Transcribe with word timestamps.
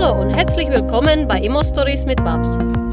Hallo 0.00 0.22
und 0.22 0.30
herzlich 0.30 0.70
willkommen 0.70 1.28
bei 1.28 1.40
Immo 1.40 1.62
Stories 1.62 2.06
mit 2.06 2.24
Babs. 2.24 2.48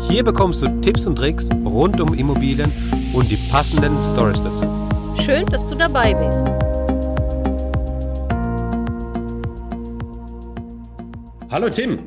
Hier 0.09 0.25
bekommst 0.25 0.61
du 0.61 0.67
Tipps 0.81 1.05
und 1.05 1.15
Tricks 1.15 1.47
rund 1.63 2.01
um 2.01 2.13
Immobilien 2.13 2.69
und 3.13 3.31
die 3.31 3.37
passenden 3.49 3.97
Stories 4.01 4.43
dazu. 4.43 4.65
Schön, 5.23 5.45
dass 5.45 5.65
du 5.69 5.75
dabei 5.75 6.13
bist. 6.13 6.37
Hallo 11.49 11.69
Tim. 11.69 11.97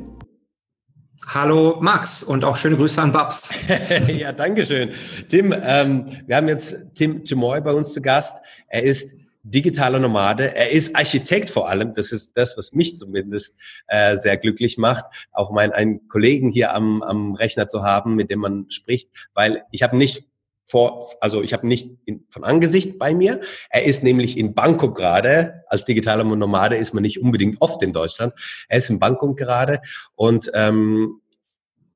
Hallo 1.25 1.77
Max 1.81 2.21
und 2.21 2.43
auch 2.43 2.55
schöne 2.55 2.77
Grüße 2.77 3.01
an 3.01 3.11
Babs. 3.11 3.55
ja, 4.07 4.31
danke 4.31 4.63
schön. 4.63 4.91
Tim, 5.27 5.51
ähm, 5.63 6.11
wir 6.27 6.35
haben 6.35 6.47
jetzt 6.47 6.75
Tim 6.93 7.23
Timoy 7.23 7.59
bei 7.61 7.73
uns 7.73 7.91
zu 7.91 8.03
Gast. 8.03 8.39
Er 8.67 8.83
ist 8.83 9.15
digitaler 9.43 9.99
Nomade. 9.99 10.55
Er 10.55 10.71
ist 10.71 10.95
Architekt 10.95 11.49
vor 11.49 11.69
allem. 11.69 11.93
Das 11.93 12.11
ist 12.11 12.33
das, 12.35 12.57
was 12.57 12.73
mich 12.73 12.97
zumindest 12.97 13.57
äh, 13.87 14.15
sehr 14.15 14.37
glücklich 14.37 14.77
macht, 14.77 15.05
auch 15.31 15.51
meinen 15.51 15.71
einen 15.71 16.07
Kollegen 16.07 16.51
hier 16.51 16.73
am, 16.75 17.01
am 17.01 17.35
Rechner 17.35 17.67
zu 17.67 17.83
haben, 17.83 18.15
mit 18.15 18.29
dem 18.29 18.39
man 18.39 18.65
spricht, 18.69 19.09
weil 19.33 19.63
ich 19.71 19.83
habe 19.83 19.97
nicht 19.97 20.27
vor, 20.65 21.09
also 21.19 21.41
ich 21.41 21.51
habe 21.51 21.67
nicht 21.67 21.89
in, 22.05 22.25
von 22.29 22.45
Angesicht 22.45 22.97
bei 22.97 23.13
mir. 23.13 23.41
Er 23.69 23.83
ist 23.83 24.03
nämlich 24.03 24.37
in 24.37 24.53
Bangkok 24.53 24.95
gerade. 24.95 25.63
Als 25.67 25.83
digitaler 25.83 26.23
Nomade 26.23 26.77
ist 26.77 26.93
man 26.93 27.01
nicht 27.01 27.21
unbedingt 27.21 27.59
oft 27.59 27.83
in 27.83 27.91
Deutschland. 27.91 28.33
Er 28.69 28.77
ist 28.77 28.89
in 28.89 28.99
Bangkok 28.99 29.35
gerade 29.37 29.81
und 30.15 30.49
ähm, 30.53 31.19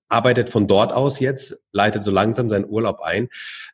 arbeitet 0.09 0.49
von 0.49 0.67
dort 0.67 0.91
aus 0.91 1.19
jetzt, 1.19 1.57
leitet 1.71 2.03
so 2.03 2.11
langsam 2.11 2.49
seinen 2.49 2.65
Urlaub 2.65 2.99
ein. 2.99 3.29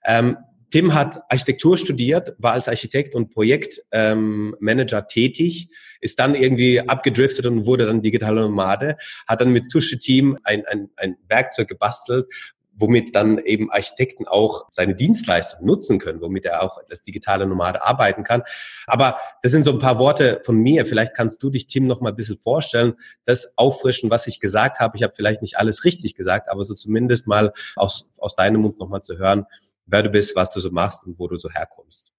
Ähm, 0.06 0.38
Tim 0.72 0.94
hat 0.94 1.22
Architektur 1.30 1.78
studiert, 1.78 2.34
war 2.38 2.54
als 2.54 2.68
Architekt 2.68 3.14
und 3.14 3.30
Projektmanager 3.30 4.98
ähm, 4.98 5.08
tätig, 5.08 5.68
ist 6.00 6.18
dann 6.18 6.34
irgendwie 6.34 6.80
abgedriftet 6.80 7.46
und 7.46 7.66
wurde 7.66 7.86
dann 7.86 8.02
digitaler 8.02 8.42
Nomade, 8.42 8.98
hat 9.28 9.42
dann 9.42 9.52
mit 9.52 9.70
Tusche 9.70 9.98
Team 9.98 10.38
ein, 10.44 10.66
ein, 10.66 10.90
ein 10.96 11.18
Werkzeug 11.28 11.68
gebastelt, 11.68 12.26
womit 12.74 13.16
dann 13.16 13.38
eben 13.38 13.70
Architekten 13.70 14.28
auch 14.28 14.66
seine 14.72 14.96
Dienstleistung 14.96 15.66
nutzen 15.66 16.00
können, 16.00 16.22
womit 16.22 16.46
er 16.46 16.64
auch 16.64 16.80
als 16.90 17.04
digitale 17.04 17.46
Nomade 17.46 17.84
arbeiten 17.86 18.24
kann. 18.24 18.44
Aber 18.88 19.18
das 19.44 19.52
sind 19.52 19.64
so 19.64 19.72
ein 19.72 19.80
paar 19.80 20.00
Worte 20.00 20.42
von 20.44 20.58
mir. 20.58 20.86
Vielleicht 20.86 21.14
kannst 21.14 21.44
du 21.44 21.50
dich, 21.50 21.68
Tim, 21.68 21.86
noch 21.86 22.02
mal 22.02 22.10
ein 22.10 22.16
bisschen 22.16 22.40
vorstellen, 22.40 22.94
das 23.26 23.58
auffrischen, 23.58 24.10
was 24.10 24.26
ich 24.28 24.40
gesagt 24.40 24.80
habe. 24.80 24.98
Ich 24.98 25.04
habe 25.04 25.14
vielleicht 25.16 25.42
nicht 25.42 25.58
alles 25.58 25.84
richtig 25.84 26.16
gesagt, 26.16 26.50
aber 26.50 26.64
so 26.64 26.74
zumindest 26.74 27.28
mal 27.28 27.54
aus, 27.76 28.10
aus 28.18 28.36
deinem 28.36 28.62
Mund 28.62 28.80
noch 28.80 28.90
mal 28.90 29.02
zu 29.02 29.18
hören, 29.18 29.46
wer 29.86 30.04
du 30.04 30.10
bist, 30.10 30.36
was 30.36 30.50
du 30.52 30.60
so 30.60 30.72
machst 30.72 31.06
und 31.06 31.20
wo 31.20 31.28
du 31.28 31.38
so 31.38 31.50
herkommst. 31.50 32.14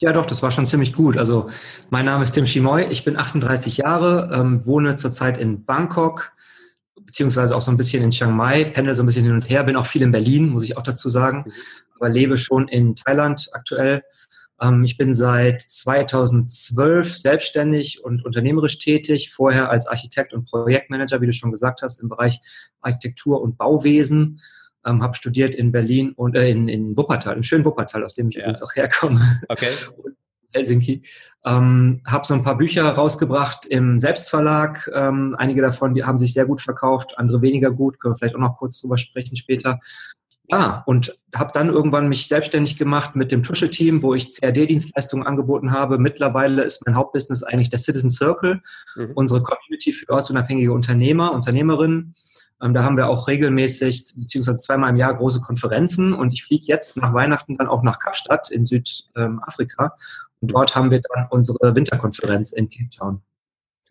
Ja, 0.00 0.12
doch, 0.12 0.26
das 0.26 0.42
war 0.42 0.50
schon 0.50 0.66
ziemlich 0.66 0.92
gut. 0.92 1.16
Also, 1.16 1.48
mein 1.90 2.04
Name 2.04 2.24
ist 2.24 2.32
Tim 2.32 2.46
Shimoy, 2.46 2.86
ich 2.90 3.04
bin 3.04 3.16
38 3.16 3.76
Jahre, 3.76 4.30
ähm, 4.34 4.66
wohne 4.66 4.96
zurzeit 4.96 5.38
in 5.38 5.64
Bangkok, 5.64 6.32
beziehungsweise 7.00 7.54
auch 7.54 7.62
so 7.62 7.70
ein 7.70 7.76
bisschen 7.76 8.02
in 8.02 8.10
Chiang 8.10 8.34
Mai, 8.34 8.64
pendel 8.64 8.94
so 8.94 9.02
ein 9.02 9.06
bisschen 9.06 9.24
hin 9.24 9.34
und 9.34 9.48
her, 9.48 9.62
bin 9.62 9.76
auch 9.76 9.86
viel 9.86 10.02
in 10.02 10.10
Berlin, 10.10 10.48
muss 10.48 10.64
ich 10.64 10.76
auch 10.76 10.82
dazu 10.82 11.08
sagen, 11.08 11.44
mhm. 11.46 11.52
aber 11.96 12.08
lebe 12.08 12.36
schon 12.36 12.66
in 12.68 12.96
Thailand 12.96 13.48
aktuell. 13.52 14.02
Ähm, 14.60 14.82
ich 14.84 14.96
bin 14.96 15.14
seit 15.14 15.60
2012 15.60 17.16
selbstständig 17.16 18.02
und 18.02 18.24
unternehmerisch 18.24 18.78
tätig, 18.78 19.32
vorher 19.32 19.70
als 19.70 19.86
Architekt 19.86 20.32
und 20.32 20.50
Projektmanager, 20.50 21.20
wie 21.20 21.26
du 21.26 21.32
schon 21.32 21.52
gesagt 21.52 21.82
hast, 21.82 22.02
im 22.02 22.08
Bereich 22.08 22.40
Architektur 22.80 23.40
und 23.40 23.58
Bauwesen 23.58 24.40
ähm, 24.86 25.02
habe 25.02 25.14
studiert 25.14 25.54
in 25.54 25.72
Berlin 25.72 26.12
und 26.12 26.36
äh, 26.36 26.48
in, 26.48 26.68
in 26.68 26.96
Wuppertal, 26.96 27.36
im 27.36 27.42
schönen 27.42 27.64
Wuppertal, 27.64 28.04
aus 28.04 28.14
dem 28.14 28.28
ich 28.28 28.36
ja. 28.36 28.42
übrigens 28.42 28.62
auch 28.62 28.74
herkomme. 28.74 29.40
Okay. 29.48 29.68
Helsinki. 30.54 31.02
Ähm, 31.44 32.00
habe 32.06 32.26
so 32.26 32.34
ein 32.34 32.44
paar 32.44 32.56
Bücher 32.56 32.88
rausgebracht 32.88 33.66
im 33.66 33.98
Selbstverlag. 33.98 34.88
Ähm, 34.94 35.34
einige 35.36 35.60
davon 35.60 35.94
die 35.94 36.04
haben 36.04 36.18
sich 36.18 36.32
sehr 36.32 36.46
gut 36.46 36.60
verkauft, 36.60 37.18
andere 37.18 37.42
weniger 37.42 37.70
gut. 37.70 38.00
Können 38.00 38.14
wir 38.14 38.18
vielleicht 38.18 38.36
auch 38.36 38.40
noch 38.40 38.56
kurz 38.56 38.80
drüber 38.80 38.96
sprechen 38.96 39.36
später. 39.36 39.80
Ja, 40.50 40.82
und 40.86 41.18
habe 41.34 41.52
dann 41.54 41.70
irgendwann 41.70 42.08
mich 42.08 42.28
selbstständig 42.28 42.76
gemacht 42.76 43.16
mit 43.16 43.32
dem 43.32 43.42
Tusche-Team, 43.42 44.02
wo 44.02 44.14
ich 44.14 44.40
CAD-Dienstleistungen 44.40 45.26
angeboten 45.26 45.72
habe. 45.72 45.98
Mittlerweile 45.98 46.62
ist 46.62 46.84
mein 46.84 46.96
Hauptbusiness 46.96 47.42
eigentlich 47.42 47.70
der 47.70 47.78
Citizen 47.78 48.10
Circle, 48.10 48.60
mhm. 48.94 49.12
unsere 49.14 49.42
Community 49.42 49.92
für 49.92 50.10
ortsunabhängige 50.10 50.72
Unternehmer, 50.72 51.32
Unternehmerinnen. 51.32 52.14
Ähm, 52.64 52.72
da 52.72 52.82
haben 52.82 52.96
wir 52.96 53.08
auch 53.08 53.28
regelmäßig, 53.28 54.14
beziehungsweise 54.16 54.58
zweimal 54.58 54.90
im 54.90 54.96
Jahr 54.96 55.14
große 55.14 55.40
Konferenzen 55.40 56.14
und 56.14 56.32
ich 56.32 56.44
fliege 56.44 56.64
jetzt 56.66 56.96
nach 56.96 57.12
Weihnachten 57.12 57.56
dann 57.56 57.68
auch 57.68 57.82
nach 57.82 57.98
Kapstadt 57.98 58.50
in 58.50 58.64
Südafrika 58.64 59.94
und 60.40 60.52
dort 60.52 60.74
haben 60.74 60.90
wir 60.90 61.02
dann 61.14 61.26
unsere 61.30 61.76
Winterkonferenz 61.76 62.52
in 62.52 62.70
Cape 62.70 62.90
Town. 62.90 63.22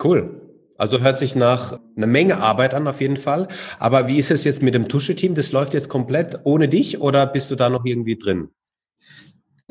Cool. 0.04 0.42
Also 0.78 1.00
hört 1.00 1.18
sich 1.18 1.36
nach 1.36 1.80
einer 1.96 2.08
Menge 2.08 2.38
Arbeit 2.38 2.74
an, 2.74 2.88
auf 2.88 3.00
jeden 3.00 3.18
Fall. 3.18 3.48
Aber 3.78 4.08
wie 4.08 4.18
ist 4.18 4.32
es 4.32 4.44
jetzt 4.44 4.64
mit 4.64 4.74
dem 4.74 4.88
Tusche-Team? 4.88 5.36
Das 5.36 5.52
läuft 5.52 5.76
jetzt 5.76 5.88
komplett 5.88 6.40
ohne 6.46 6.68
dich 6.68 7.00
oder 7.00 7.28
bist 7.28 7.52
du 7.52 7.56
da 7.56 7.70
noch 7.70 7.86
irgendwie 7.86 8.18
drin? 8.18 8.50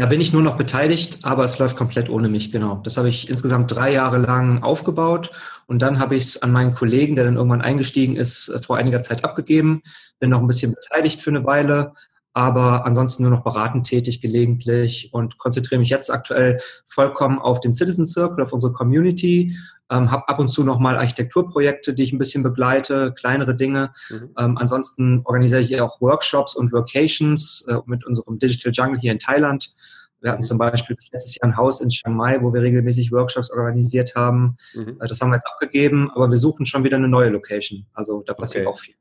Da 0.03 0.09
bin 0.09 0.21
ich 0.21 0.33
nur 0.33 0.43
noch 0.43 0.57
beteiligt, 0.57 1.21
aber 1.23 1.45
es 1.45 1.61
läuft 1.61 1.77
komplett 1.77 2.11
ohne 2.11 2.29
mich, 2.29 2.51
genau. 2.51 2.81
Das 2.83 2.97
habe 2.97 3.09
ich 3.09 3.31
insgesamt 3.31 3.71
drei 3.71 3.93
Jahre 3.93 4.19
lang 4.19 4.61
aufgebaut 4.61 5.31
und 5.69 5.81
dann 5.81 6.01
habe 6.01 6.17
ich 6.17 6.25
es 6.25 6.43
an 6.43 6.51
meinen 6.51 6.75
Kollegen, 6.75 7.15
der 7.15 7.23
dann 7.23 7.37
irgendwann 7.37 7.61
eingestiegen 7.61 8.17
ist, 8.17 8.49
äh, 8.49 8.59
vor 8.59 8.77
einiger 8.79 9.01
Zeit 9.03 9.25
abgegeben. 9.25 9.81
Bin 10.19 10.31
noch 10.31 10.41
ein 10.41 10.49
bisschen 10.49 10.75
beteiligt 10.75 11.23
für 11.23 11.31
eine 11.31 11.47
Weile, 11.47 11.93
aber 12.33 12.85
ansonsten 12.85 13.23
nur 13.23 13.31
noch 13.31 13.45
beratend 13.45 13.87
tätig 13.87 14.21
gelegentlich 14.21 15.11
und 15.13 15.39
konzentriere 15.39 15.79
mich 15.79 15.91
jetzt 15.91 16.11
aktuell 16.11 16.59
vollkommen 16.85 17.39
auf 17.39 17.61
den 17.61 17.73
Citizen 17.73 18.05
Circle, 18.05 18.43
auf 18.43 18.53
unsere 18.53 18.73
Community, 18.73 19.57
ähm, 19.89 20.11
habe 20.11 20.29
ab 20.29 20.41
und 20.41 20.49
zu 20.49 20.65
nochmal 20.65 20.97
Architekturprojekte, 20.97 21.95
die 21.95 22.03
ich 22.03 22.13
ein 22.13 22.19
bisschen 22.19 22.43
begleite, 22.43 23.13
kleinere 23.17 23.55
Dinge. 23.55 23.93
Mhm. 24.11 24.31
Ähm, 24.37 24.59
ansonsten 24.59 25.21
organisiere 25.25 25.61
ich 25.61 25.81
auch 25.81 26.01
Workshops 26.01 26.57
und 26.57 26.73
Workations 26.73 27.67
äh, 27.69 27.77
mit 27.87 28.05
unserem 28.05 28.41
Digital 28.41 28.73
Jungle 28.73 28.99
hier 28.99 29.13
in 29.13 29.21
Thailand. 29.21 29.73
Wir 30.23 30.31
hatten 30.31 30.43
zum 30.43 30.57
Beispiel 30.57 30.97
letztes 31.11 31.37
Jahr 31.37 31.51
ein 31.51 31.57
Haus 31.57 31.81
in 31.81 31.89
Chiang 31.89 32.15
Mai, 32.15 32.41
wo 32.41 32.55
wir 32.55 32.63
regelmäßig 32.63 33.13
Workshops 33.13 33.51
organisiert 33.51 34.15
haben. 34.15 34.57
Mhm. 34.75 34.99
Äh, 35.01 35.07
das 35.09 35.21
haben 35.21 35.31
wir 35.31 35.37
jetzt 35.37 35.47
abgegeben, 35.47 36.11
aber 36.15 36.31
wir 36.31 36.39
suchen 36.39 36.65
schon 36.65 36.85
wieder 36.85 36.97
eine 36.97 37.09
neue 37.09 37.31
Location. 37.31 37.87
Also 37.93 38.23
da 38.25 38.35
passiert 38.35 38.67
okay. 38.67 38.75
auch 38.75 38.79
viel. 38.79 38.95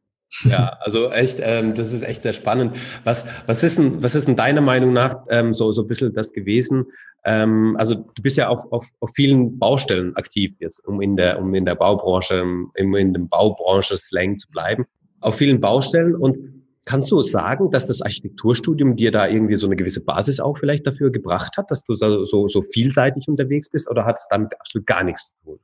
Ja, 0.45 0.77
also 0.79 1.11
echt, 1.11 1.37
ähm, 1.41 1.73
das 1.73 1.91
ist 1.91 2.03
echt 2.03 2.21
sehr 2.21 2.33
spannend. 2.33 2.75
Was, 3.03 3.25
was, 3.47 3.63
ist 3.63 3.77
denn, 3.77 4.01
was 4.01 4.15
ist 4.15 4.27
denn 4.27 4.35
deiner 4.35 4.61
Meinung 4.61 4.93
nach 4.93 5.25
ähm, 5.29 5.53
so, 5.53 5.71
so 5.71 5.81
ein 5.83 5.87
bisschen 5.87 6.13
das 6.13 6.31
gewesen? 6.31 6.85
Ähm, 7.25 7.75
also 7.77 7.95
du 7.95 8.21
bist 8.21 8.37
ja 8.37 8.47
auch 8.47 8.71
auf, 8.71 8.87
auf 9.01 9.11
vielen 9.13 9.59
Baustellen 9.59 10.15
aktiv 10.15 10.53
jetzt, 10.59 10.79
um 10.87 11.01
in 11.01 11.17
der, 11.17 11.39
um 11.39 11.53
in 11.53 11.65
der 11.65 11.75
Baubranche, 11.75 12.43
um 12.43 12.95
in 12.95 13.13
dem 13.13 13.27
Baubranche-Slang 13.27 14.37
zu 14.37 14.49
bleiben. 14.49 14.85
Auf 15.19 15.35
vielen 15.35 15.59
Baustellen 15.59 16.15
und 16.15 16.60
Kannst 16.85 17.11
du 17.11 17.21
sagen, 17.21 17.69
dass 17.69 17.85
das 17.85 18.01
Architekturstudium 18.01 18.95
dir 18.95 19.11
da 19.11 19.27
irgendwie 19.27 19.55
so 19.55 19.67
eine 19.67 19.75
gewisse 19.75 20.03
Basis 20.03 20.39
auch 20.39 20.57
vielleicht 20.57 20.87
dafür 20.87 21.11
gebracht 21.11 21.57
hat, 21.57 21.69
dass 21.69 21.83
du 21.83 21.93
so, 21.93 22.25
so, 22.25 22.47
so 22.47 22.63
vielseitig 22.63 23.27
unterwegs 23.27 23.69
bist 23.69 23.89
oder 23.89 24.05
hat 24.05 24.17
es 24.17 24.27
damit 24.29 24.59
absolut 24.59 24.87
gar 24.87 25.03
nichts 25.03 25.27
zu 25.27 25.35
tun? 25.43 25.59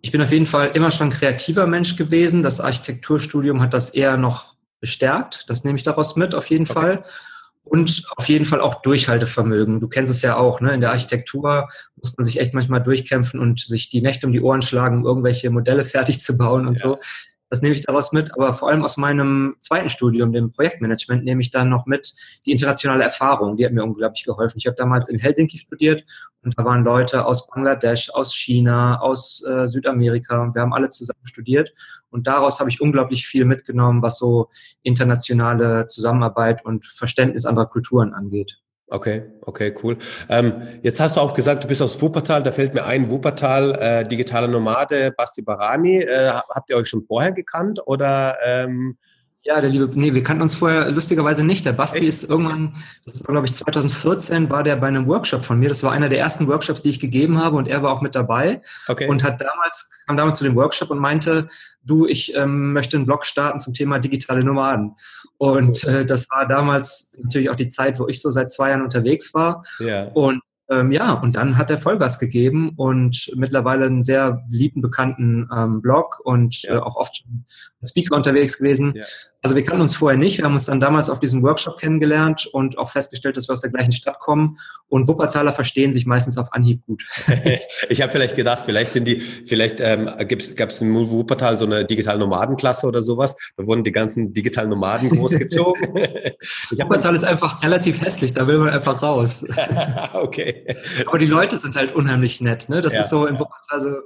Ich 0.00 0.10
bin 0.10 0.20
auf 0.20 0.32
jeden 0.32 0.46
Fall 0.46 0.72
immer 0.74 0.90
schon 0.90 1.08
ein 1.08 1.12
kreativer 1.12 1.68
Mensch 1.68 1.94
gewesen. 1.96 2.42
Das 2.42 2.60
Architekturstudium 2.60 3.60
hat 3.60 3.72
das 3.72 3.90
eher 3.90 4.16
noch 4.16 4.56
bestärkt. 4.80 5.48
Das 5.48 5.62
nehme 5.62 5.76
ich 5.76 5.84
daraus 5.84 6.16
mit, 6.16 6.34
auf 6.34 6.50
jeden 6.50 6.64
okay. 6.64 6.72
Fall. 6.72 7.04
Und 7.62 8.02
auf 8.16 8.28
jeden 8.28 8.44
Fall 8.44 8.60
auch 8.60 8.82
Durchhaltevermögen. 8.82 9.78
Du 9.78 9.86
kennst 9.86 10.10
es 10.10 10.20
ja 10.22 10.36
auch, 10.36 10.60
ne? 10.60 10.74
In 10.74 10.80
der 10.80 10.90
Architektur 10.90 11.68
muss 11.94 12.16
man 12.16 12.24
sich 12.24 12.40
echt 12.40 12.52
manchmal 12.52 12.82
durchkämpfen 12.82 13.38
und 13.38 13.60
sich 13.60 13.88
die 13.88 14.02
Nächte 14.02 14.26
um 14.26 14.32
die 14.32 14.40
Ohren 14.40 14.62
schlagen, 14.62 14.98
um 14.98 15.04
irgendwelche 15.04 15.50
Modelle 15.50 15.84
fertig 15.86 16.20
zu 16.20 16.36
bauen 16.36 16.66
und 16.66 16.76
ja. 16.78 16.82
so. 16.82 16.98
Das 17.52 17.60
nehme 17.60 17.74
ich 17.74 17.82
daraus 17.82 18.12
mit. 18.12 18.32
Aber 18.34 18.54
vor 18.54 18.70
allem 18.70 18.82
aus 18.82 18.96
meinem 18.96 19.56
zweiten 19.60 19.90
Studium, 19.90 20.32
dem 20.32 20.52
Projektmanagement, 20.52 21.22
nehme 21.22 21.42
ich 21.42 21.50
dann 21.50 21.68
noch 21.68 21.84
mit 21.84 22.14
die 22.46 22.50
internationale 22.50 23.04
Erfahrung. 23.04 23.58
Die 23.58 23.66
hat 23.66 23.72
mir 23.74 23.84
unglaublich 23.84 24.24
geholfen. 24.24 24.56
Ich 24.56 24.66
habe 24.66 24.74
damals 24.74 25.10
in 25.10 25.18
Helsinki 25.18 25.58
studiert 25.58 26.02
und 26.42 26.58
da 26.58 26.64
waren 26.64 26.82
Leute 26.82 27.26
aus 27.26 27.46
Bangladesch, 27.48 28.08
aus 28.14 28.34
China, 28.34 28.98
aus 29.02 29.44
äh, 29.46 29.68
Südamerika. 29.68 30.50
Wir 30.54 30.62
haben 30.62 30.72
alle 30.72 30.88
zusammen 30.88 31.26
studiert 31.26 31.74
und 32.08 32.26
daraus 32.26 32.58
habe 32.58 32.70
ich 32.70 32.80
unglaublich 32.80 33.26
viel 33.26 33.44
mitgenommen, 33.44 34.00
was 34.00 34.16
so 34.16 34.48
internationale 34.82 35.88
Zusammenarbeit 35.88 36.64
und 36.64 36.86
Verständnis 36.86 37.44
anderer 37.44 37.66
Kulturen 37.66 38.14
angeht. 38.14 38.62
Okay, 38.92 39.22
okay, 39.46 39.74
cool. 39.82 39.96
Ähm, 40.28 40.68
jetzt 40.82 41.00
hast 41.00 41.16
du 41.16 41.20
auch 41.22 41.32
gesagt, 41.32 41.64
du 41.64 41.68
bist 41.68 41.80
aus 41.80 42.00
Wuppertal. 42.02 42.42
Da 42.42 42.52
fällt 42.52 42.74
mir 42.74 42.84
ein, 42.84 43.08
Wuppertal, 43.08 43.72
äh, 43.80 44.04
digitale 44.04 44.48
Nomade, 44.48 45.12
Basti 45.16 45.40
Barani. 45.40 46.02
Äh, 46.02 46.28
habt 46.28 46.68
ihr 46.68 46.76
euch 46.76 46.90
schon 46.90 47.02
vorher 47.02 47.32
gekannt 47.32 47.80
oder 47.86 48.36
ähm, 48.44 48.98
ja, 49.44 49.60
der 49.60 49.70
liebe, 49.70 49.90
nee, 49.94 50.14
wir 50.14 50.22
kannten 50.22 50.42
uns 50.42 50.54
vorher 50.54 50.90
lustigerweise 50.90 51.42
nicht. 51.42 51.66
Der 51.66 51.72
Basti 51.72 51.98
Echt? 51.98 52.08
ist 52.08 52.30
irgendwann, 52.30 52.74
das 53.04 53.20
war 53.24 53.32
glaube 53.32 53.46
ich 53.46 53.54
2014, 53.54 54.50
war 54.50 54.62
der 54.62 54.76
bei 54.76 54.86
einem 54.86 55.08
Workshop 55.08 55.44
von 55.44 55.58
mir. 55.58 55.68
Das 55.68 55.82
war 55.82 55.90
einer 55.90 56.08
der 56.08 56.20
ersten 56.20 56.46
Workshops, 56.46 56.82
die 56.82 56.90
ich 56.90 57.00
gegeben 57.00 57.38
habe 57.38 57.56
und 57.56 57.66
er 57.66 57.82
war 57.82 57.90
auch 57.90 58.02
mit 58.02 58.14
dabei 58.14 58.62
okay. 58.86 59.08
und 59.08 59.24
hat 59.24 59.40
damals, 59.40 60.04
kam 60.06 60.16
damals 60.16 60.38
zu 60.38 60.44
dem 60.44 60.54
Workshop 60.54 60.90
und 60.90 60.98
meinte, 60.98 61.48
du, 61.82 62.06
ich 62.06 62.36
ähm, 62.36 62.72
möchte 62.72 62.96
einen 62.96 63.06
Blog 63.06 63.26
starten 63.26 63.58
zum 63.58 63.74
Thema 63.74 63.98
digitale 63.98 64.44
Nomaden. 64.44 64.94
Und 65.38 65.82
äh, 65.84 66.06
das 66.06 66.30
war 66.30 66.46
damals 66.46 67.12
natürlich 67.20 67.50
auch 67.50 67.56
die 67.56 67.68
Zeit, 67.68 67.98
wo 67.98 68.06
ich 68.06 68.22
so 68.22 68.30
seit 68.30 68.52
zwei 68.52 68.70
Jahren 68.70 68.82
unterwegs 68.82 69.34
war. 69.34 69.64
Ja. 69.80 70.04
Und 70.04 70.40
ähm, 70.70 70.92
ja, 70.92 71.12
und 71.12 71.36
dann 71.36 71.58
hat 71.58 71.70
er 71.70 71.78
Vollgas 71.78 72.18
gegeben 72.18 72.72
und 72.76 73.30
mittlerweile 73.34 73.86
einen 73.86 74.02
sehr 74.02 74.44
lieben, 74.48 74.80
bekannten 74.80 75.48
ähm, 75.54 75.82
Blog 75.82 76.20
und 76.24 76.62
ja. 76.62 76.76
äh, 76.76 76.78
auch 76.78 76.96
oft 76.96 77.18
schon 77.18 77.44
als 77.80 77.90
Speaker 77.90 78.16
unterwegs 78.16 78.58
gewesen. 78.58 78.94
Ja. 78.94 79.04
Also 79.42 79.56
wir 79.56 79.64
kannten 79.64 79.82
uns 79.82 79.96
vorher 79.96 80.16
nicht. 80.16 80.38
Wir 80.38 80.44
haben 80.44 80.52
uns 80.52 80.66
dann 80.66 80.78
damals 80.78 81.10
auf 81.10 81.18
diesem 81.18 81.42
Workshop 81.42 81.76
kennengelernt 81.78 82.46
und 82.52 82.78
auch 82.78 82.88
festgestellt, 82.88 83.36
dass 83.36 83.48
wir 83.48 83.54
aus 83.54 83.60
der 83.60 83.72
gleichen 83.72 83.90
Stadt 83.90 84.20
kommen. 84.20 84.58
Und 84.86 85.08
Wuppertaler 85.08 85.52
verstehen 85.52 85.90
sich 85.90 86.06
meistens 86.06 86.38
auf 86.38 86.52
Anhieb 86.52 86.82
gut. 86.86 87.04
ich 87.88 88.02
habe 88.02 88.12
vielleicht 88.12 88.36
gedacht, 88.36 88.62
vielleicht 88.64 88.92
sind 88.92 89.04
die, 89.06 89.20
vielleicht 89.20 89.80
ähm, 89.80 90.06
gab 90.56 90.70
es 90.70 90.80
in 90.80 90.94
Wuppertal 90.94 91.56
so 91.56 91.64
eine 91.64 91.84
digitale 91.84 92.20
Nomadenklasse 92.20 92.86
oder 92.86 93.02
sowas. 93.02 93.36
Da 93.56 93.66
wurden 93.66 93.82
die 93.82 93.90
ganzen 93.90 94.32
digitalen 94.32 94.70
Nomaden 94.70 95.10
großgezogen. 95.10 95.88
Wuppertal 96.70 97.16
ist 97.16 97.24
einfach 97.24 97.64
relativ 97.64 98.00
hässlich. 98.00 98.32
Da 98.34 98.46
will 98.46 98.58
man 98.58 98.68
einfach 98.68 99.02
raus. 99.02 99.44
okay. 100.12 100.76
Aber 101.04 101.18
die 101.18 101.26
Leute 101.26 101.56
sind 101.56 101.74
halt 101.74 101.96
unheimlich 101.96 102.40
nett. 102.40 102.68
Ne? 102.68 102.80
Das 102.80 102.94
ja, 102.94 103.00
ist 103.00 103.10
so 103.10 103.26
in 103.26 103.40
Wuppertal. 103.40 103.58
Also 103.70 103.96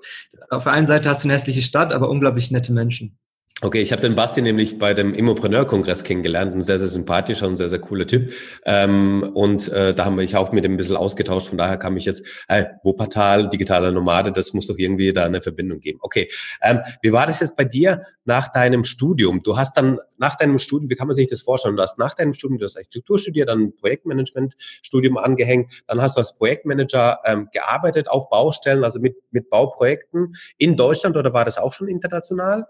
auf 0.49 0.65
der 0.65 0.73
einen 0.73 0.87
Seite 0.87 1.11
hast 1.11 1.25
du 1.25 1.27
eine 1.29 1.35
hässliche 1.35 1.61
Stadt, 1.61 1.93
aber 1.93 2.09
unglaublich 2.09 2.51
nette 2.51 2.73
Menschen. 2.73 3.19
Okay, 3.63 3.81
ich 3.81 3.91
habe 3.91 4.03
den 4.03 4.15
Basti 4.15 4.43
nämlich 4.43 4.79
bei 4.79 4.93
dem 4.93 5.15
Immopreneur-Kongress 5.15 6.05
kennengelernt, 6.05 6.55
ein 6.55 6.61
sehr, 6.61 6.79
sehr 6.79 6.89
sympathischer 6.89 7.47
und 7.47 7.57
sehr, 7.57 7.71
sehr 7.71 7.79
cooler 7.79 8.07
Typ. 8.07 8.31
Ähm, 8.67 9.31
und 9.33 9.69
äh, 9.69 9.95
da 9.95 10.05
haben 10.05 10.19
wir 10.19 10.25
ich 10.25 10.37
auch 10.37 10.53
mit 10.53 10.67
ihm 10.67 10.75
ein 10.75 10.77
bisschen 10.77 10.99
ausgetauscht, 10.99 11.49
von 11.49 11.57
daher 11.57 11.79
kam 11.79 11.97
ich 11.97 12.05
jetzt, 12.05 12.27
äh, 12.49 12.67
Wuppertal, 12.83 13.49
digitaler 13.49 13.93
Nomade, 13.93 14.31
das 14.31 14.53
muss 14.53 14.67
doch 14.67 14.77
irgendwie 14.77 15.11
da 15.15 15.25
eine 15.25 15.41
Verbindung 15.41 15.81
geben. 15.81 16.01
Okay, 16.03 16.29
ähm, 16.61 16.81
wie 17.01 17.13
war 17.13 17.27
das 17.27 17.41
jetzt 17.41 17.57
bei 17.57 17.65
dir 17.65 18.03
nach 18.27 18.53
deinem 18.53 18.85
Studium? 18.85 19.43
Du 19.43 19.57
hast 19.57 19.75
dann 19.79 20.01
nach 20.19 20.37
deinem 20.37 20.59
Studium, 20.59 20.91
wie 20.91 20.95
kann 20.95 21.07
man 21.07 21.15
sich 21.15 21.27
das 21.27 21.41
vorstellen? 21.41 21.77
Du 21.77 21.83
hast 21.83 21.99
nach 21.99 22.13
deinem 22.13 22.35
Studium, 22.35 22.59
du 22.59 22.67
hast 22.67 22.77
Architektur 22.77 23.19
studiert, 23.19 23.49
dann 23.49 23.75
Projektmanagement-Studium 23.81 25.17
angehängt, 25.17 25.83
dann 25.87 26.03
hast 26.03 26.17
du 26.17 26.19
als 26.19 26.35
Projektmanager 26.35 27.21
ähm, 27.25 27.49
gearbeitet 27.55 28.11
auf 28.11 28.29
Baustellen, 28.29 28.85
also 28.85 29.01
mit, 29.01 29.17
mit 29.31 29.49
Bauprojekten 29.49 30.37
in 30.59 30.77
Deutschland 30.77 31.17
oder 31.17 31.33
war 31.33 31.47
das 31.47 31.57
auch 31.57 31.73
schon 31.73 31.89
international? 31.89 32.67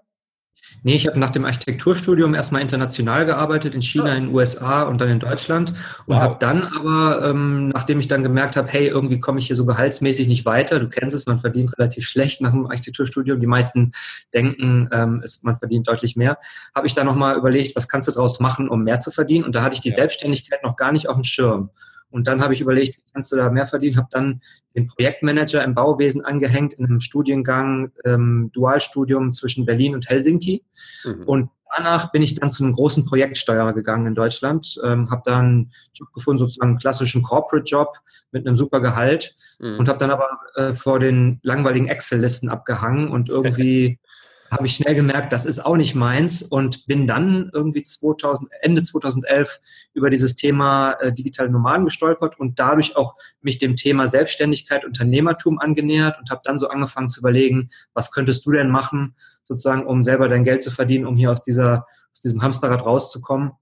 Nee, 0.83 0.95
ich 0.95 1.07
habe 1.07 1.19
nach 1.19 1.31
dem 1.31 1.45
Architekturstudium 1.45 2.35
erstmal 2.35 2.63
international 2.63 3.27
gearbeitet, 3.27 3.75
in 3.75 3.83
China, 3.83 4.15
in 4.15 4.27
den 4.27 4.35
USA 4.35 4.83
und 4.83 5.01
dann 5.01 5.09
in 5.09 5.19
Deutschland. 5.19 5.71
Und 6.07 6.15
wow. 6.15 6.23
habe 6.23 6.37
dann 6.39 6.63
aber, 6.63 7.29
ähm, 7.29 7.69
nachdem 7.71 7.99
ich 7.99 8.09
dann 8.09 8.23
gemerkt 8.23 8.57
habe, 8.57 8.69
hey, 8.69 8.87
irgendwie 8.87 9.19
komme 9.19 9.41
ich 9.41 9.49
hier 9.49 9.57
so 9.57 9.67
gehaltsmäßig 9.67 10.29
nicht 10.29 10.47
weiter, 10.47 10.79
du 10.79 10.89
kennst 10.89 11.17
es, 11.17 11.27
man 11.27 11.41
verdient 11.41 11.77
relativ 11.77 12.07
schlecht 12.07 12.41
nach 12.41 12.53
dem 12.53 12.67
Architekturstudium, 12.67 13.41
die 13.41 13.47
meisten 13.47 13.93
denken, 14.33 14.89
ähm, 14.93 15.23
ist, 15.25 15.45
man 15.45 15.57
verdient 15.57 15.89
deutlich 15.89 16.15
mehr, 16.15 16.39
habe 16.75 16.87
ich 16.87 16.95
dann 16.95 17.07
nochmal 17.07 17.37
überlegt, 17.37 17.75
was 17.75 17.89
kannst 17.89 18.07
du 18.07 18.12
daraus 18.12 18.39
machen, 18.39 18.69
um 18.69 18.85
mehr 18.85 19.01
zu 19.01 19.11
verdienen? 19.11 19.45
Und 19.45 19.55
da 19.55 19.62
hatte 19.62 19.75
ich 19.75 19.81
die 19.81 19.89
ja. 19.91 19.97
Selbstständigkeit 19.97 20.62
noch 20.62 20.77
gar 20.77 20.93
nicht 20.93 21.09
auf 21.09 21.17
dem 21.17 21.25
Schirm. 21.25 21.71
Und 22.11 22.26
dann 22.26 22.41
habe 22.41 22.55
ich 22.55 22.61
überlegt, 22.61 22.97
wie 22.97 23.12
kannst 23.12 23.32
du 23.32 23.37
da 23.37 23.50
mehr 23.50 23.67
verdienen? 23.67 23.97
Habe 23.97 24.08
dann 24.11 24.41
den 24.75 24.87
Projektmanager 24.87 25.62
im 25.64 25.75
Bauwesen 25.75 26.25
angehängt 26.25 26.75
in 26.75 26.87
einem 26.87 27.00
Studiengang, 27.00 27.93
ähm, 28.05 28.50
Dualstudium 28.53 29.32
zwischen 29.32 29.67
Berlin 29.67 29.94
und 29.94 30.08
Helsinki. 30.08 30.64
Mhm. 31.05 31.23
Und 31.25 31.50
danach 31.76 32.12
bin 32.12 32.23
ich 32.23 32.35
dann 32.35 32.50
zu 32.50 32.64
einem 32.64 32.73
großen 32.73 33.05
Projektsteuerer 33.05 33.73
gegangen 33.73 34.06
in 34.06 34.14
Deutschland, 34.14 34.79
ähm, 34.85 35.11
habe 35.11 35.23
dann 35.25 35.35
einen 35.44 35.73
Job 35.94 36.12
gefunden, 36.12 36.38
sozusagen 36.38 36.70
einen 36.70 36.79
klassischen 36.79 37.23
Corporate-Job 37.23 37.99
mit 38.32 38.47
einem 38.47 38.56
super 38.56 38.81
Gehalt 38.81 39.35
mhm. 39.59 39.79
und 39.79 39.88
habe 39.88 39.99
dann 39.99 40.11
aber 40.11 40.29
äh, 40.55 40.75
vor 40.75 40.99
den 40.99 41.41
langweiligen 41.43 41.88
Excel-Listen 41.88 42.49
abgehangen 42.49 43.09
und 43.09 43.29
irgendwie 43.29 43.99
habe 44.51 44.67
ich 44.67 44.77
schnell 44.77 44.95
gemerkt, 44.95 45.33
das 45.33 45.47
ist 45.47 45.65
auch 45.65 45.77
nicht 45.77 45.95
meins 45.95 46.43
und 46.43 46.87
bin 46.87 47.07
dann 47.07 47.51
irgendwie 47.53 47.83
2000, 47.83 48.51
Ende 48.61 48.83
2011 48.83 49.61
über 49.95 50.11
dieses 50.11 50.35
Thema 50.35 50.93
äh, 51.01 51.13
digitale 51.13 51.51
Nomaden 51.51 51.85
gestolpert 51.85 52.39
und 52.39 52.59
dadurch 52.59 52.97
auch 52.97 53.15
mich 53.41 53.59
dem 53.59 53.77
Thema 53.77 54.07
Selbstständigkeit, 54.07 54.85
Unternehmertum 54.85 55.59
angenähert 55.59 56.19
und 56.19 56.31
habe 56.31 56.41
dann 56.45 56.59
so 56.59 56.69
angefangen 56.69 57.09
zu 57.09 57.21
überlegen, 57.21 57.71
was 57.95 58.13
könntest 58.13 58.47
du 58.47 58.53
denn 58.53 58.71
machen, 58.71 59.15
sozusagen, 59.45 59.87
um 59.87 60.03
selber 60.03 60.29
dein 60.29 60.45
Geld 60.45 60.63
zu 60.63 60.71
verdienen, 60.71 61.07
um 61.07 61.17
hier 61.17 61.31
aus 61.31 61.43
dieser, 61.43 61.87
aus 62.13 62.21
diesem 62.21 62.43
Hamsterrad 62.43 62.85
rauszukommen. 62.85 63.53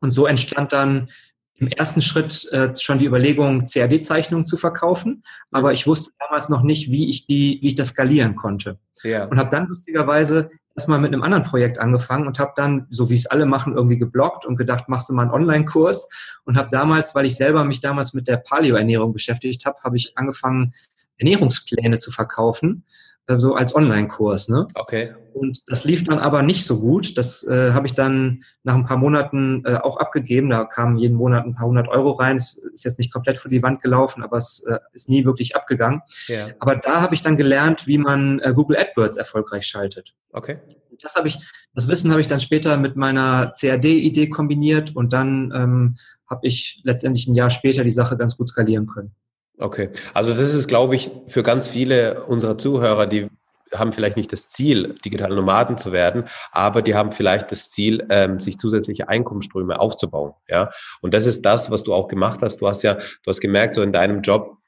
Und 0.00 0.12
so 0.12 0.26
entstand 0.26 0.72
dann 0.72 1.08
im 1.58 1.68
ersten 1.68 2.02
Schritt 2.02 2.50
äh, 2.52 2.74
schon 2.78 2.98
die 2.98 3.06
Überlegung, 3.06 3.64
CAD-Zeichnungen 3.64 4.46
zu 4.46 4.56
verkaufen, 4.56 5.22
aber 5.50 5.72
ich 5.72 5.86
wusste 5.86 6.10
damals 6.18 6.48
noch 6.48 6.62
nicht, 6.62 6.90
wie 6.90 7.08
ich 7.08 7.26
die, 7.26 7.58
wie 7.62 7.68
ich 7.68 7.74
das 7.74 7.88
skalieren 7.88 8.34
konnte. 8.34 8.78
Ja. 9.02 9.24
Und 9.24 9.38
habe 9.38 9.50
dann 9.50 9.66
lustigerweise 9.66 10.50
erstmal 10.74 10.98
mit 10.98 11.12
einem 11.12 11.22
anderen 11.22 11.44
Projekt 11.44 11.78
angefangen 11.78 12.26
und 12.26 12.38
habe 12.38 12.52
dann, 12.56 12.86
so 12.90 13.08
wie 13.08 13.14
es 13.14 13.26
alle 13.26 13.46
machen, 13.46 13.74
irgendwie 13.74 13.98
geblockt 13.98 14.44
und 14.44 14.56
gedacht, 14.56 14.88
machst 14.88 15.08
du 15.08 15.14
mal 15.14 15.22
einen 15.22 15.30
Online-Kurs 15.30 16.08
und 16.44 16.56
habe 16.56 16.68
damals, 16.70 17.14
weil 17.14 17.24
ich 17.24 17.36
selber 17.36 17.64
mich 17.64 17.80
damals 17.80 18.12
mit 18.12 18.28
der 18.28 18.36
Paleo-Ernährung 18.36 19.12
beschäftigt 19.12 19.64
habe, 19.64 19.82
habe 19.82 19.96
ich 19.96 20.12
angefangen, 20.16 20.74
Ernährungspläne 21.18 21.98
zu 21.98 22.10
verkaufen 22.10 22.84
so 23.28 23.54
als 23.54 23.74
Online-Kurs. 23.74 24.48
Ne? 24.48 24.66
Okay. 24.74 25.14
Und 25.32 25.68
das 25.68 25.84
lief 25.84 26.04
dann 26.04 26.18
aber 26.18 26.42
nicht 26.42 26.64
so 26.64 26.80
gut. 26.80 27.18
Das 27.18 27.46
äh, 27.46 27.72
habe 27.72 27.86
ich 27.86 27.94
dann 27.94 28.44
nach 28.62 28.74
ein 28.74 28.84
paar 28.84 28.96
Monaten 28.96 29.62
äh, 29.66 29.74
auch 29.74 29.98
abgegeben. 29.98 30.48
Da 30.48 30.64
kamen 30.64 30.96
jeden 30.96 31.16
Monat 31.16 31.44
ein 31.44 31.54
paar 31.54 31.66
hundert 31.66 31.88
Euro 31.88 32.12
rein. 32.12 32.36
Es 32.36 32.56
ist 32.56 32.84
jetzt 32.84 32.98
nicht 32.98 33.12
komplett 33.12 33.36
vor 33.36 33.50
die 33.50 33.62
Wand 33.62 33.82
gelaufen, 33.82 34.22
aber 34.22 34.36
es 34.36 34.64
äh, 34.66 34.78
ist 34.92 35.08
nie 35.08 35.24
wirklich 35.24 35.56
abgegangen. 35.56 36.00
Ja. 36.28 36.48
Aber 36.58 36.76
da 36.76 37.00
habe 37.00 37.14
ich 37.14 37.22
dann 37.22 37.36
gelernt, 37.36 37.86
wie 37.86 37.98
man 37.98 38.38
äh, 38.38 38.52
Google 38.54 38.78
AdWords 38.78 39.16
erfolgreich 39.16 39.66
schaltet. 39.66 40.14
Okay. 40.32 40.58
Das 41.02 41.16
habe 41.16 41.28
ich, 41.28 41.38
das 41.74 41.88
Wissen 41.88 42.10
habe 42.10 42.20
ich 42.20 42.28
dann 42.28 42.40
später 42.40 42.78
mit 42.78 42.96
meiner 42.96 43.50
CAD-Idee 43.50 44.28
kombiniert 44.28 44.96
und 44.96 45.12
dann 45.12 45.52
ähm, 45.54 45.96
habe 46.30 46.46
ich 46.46 46.80
letztendlich 46.84 47.26
ein 47.26 47.34
Jahr 47.34 47.50
später 47.50 47.84
die 47.84 47.90
Sache 47.90 48.16
ganz 48.16 48.36
gut 48.36 48.48
skalieren 48.48 48.86
können. 48.86 49.14
Okay, 49.58 49.90
also 50.12 50.32
das 50.32 50.52
ist, 50.52 50.68
glaube 50.68 50.96
ich, 50.96 51.10
für 51.28 51.42
ganz 51.42 51.66
viele 51.66 52.24
unserer 52.24 52.58
Zuhörer, 52.58 53.06
die 53.06 53.28
haben 53.74 53.92
vielleicht 53.92 54.16
nicht 54.16 54.32
das 54.32 54.48
Ziel, 54.48 54.94
digitale 55.04 55.34
Nomaden 55.34 55.76
zu 55.78 55.92
werden, 55.92 56.24
aber 56.52 56.82
die 56.82 56.94
haben 56.94 57.10
vielleicht 57.10 57.50
das 57.50 57.70
Ziel, 57.70 58.06
ähm, 58.10 58.38
sich 58.38 58.58
zusätzliche 58.58 59.08
Einkommensströme 59.08 59.80
aufzubauen. 59.80 60.34
Ja, 60.48 60.70
und 61.00 61.14
das 61.14 61.26
ist 61.26 61.44
das, 61.44 61.70
was 61.70 61.82
du 61.82 61.94
auch 61.94 62.08
gemacht 62.08 62.40
hast. 62.42 62.58
Du 62.58 62.68
hast 62.68 62.82
ja, 62.82 62.94
du 62.94 63.26
hast 63.26 63.40
gemerkt, 63.40 63.74
so 63.74 63.82
in 63.82 63.92
deinem 63.92 64.22
Job 64.22 64.58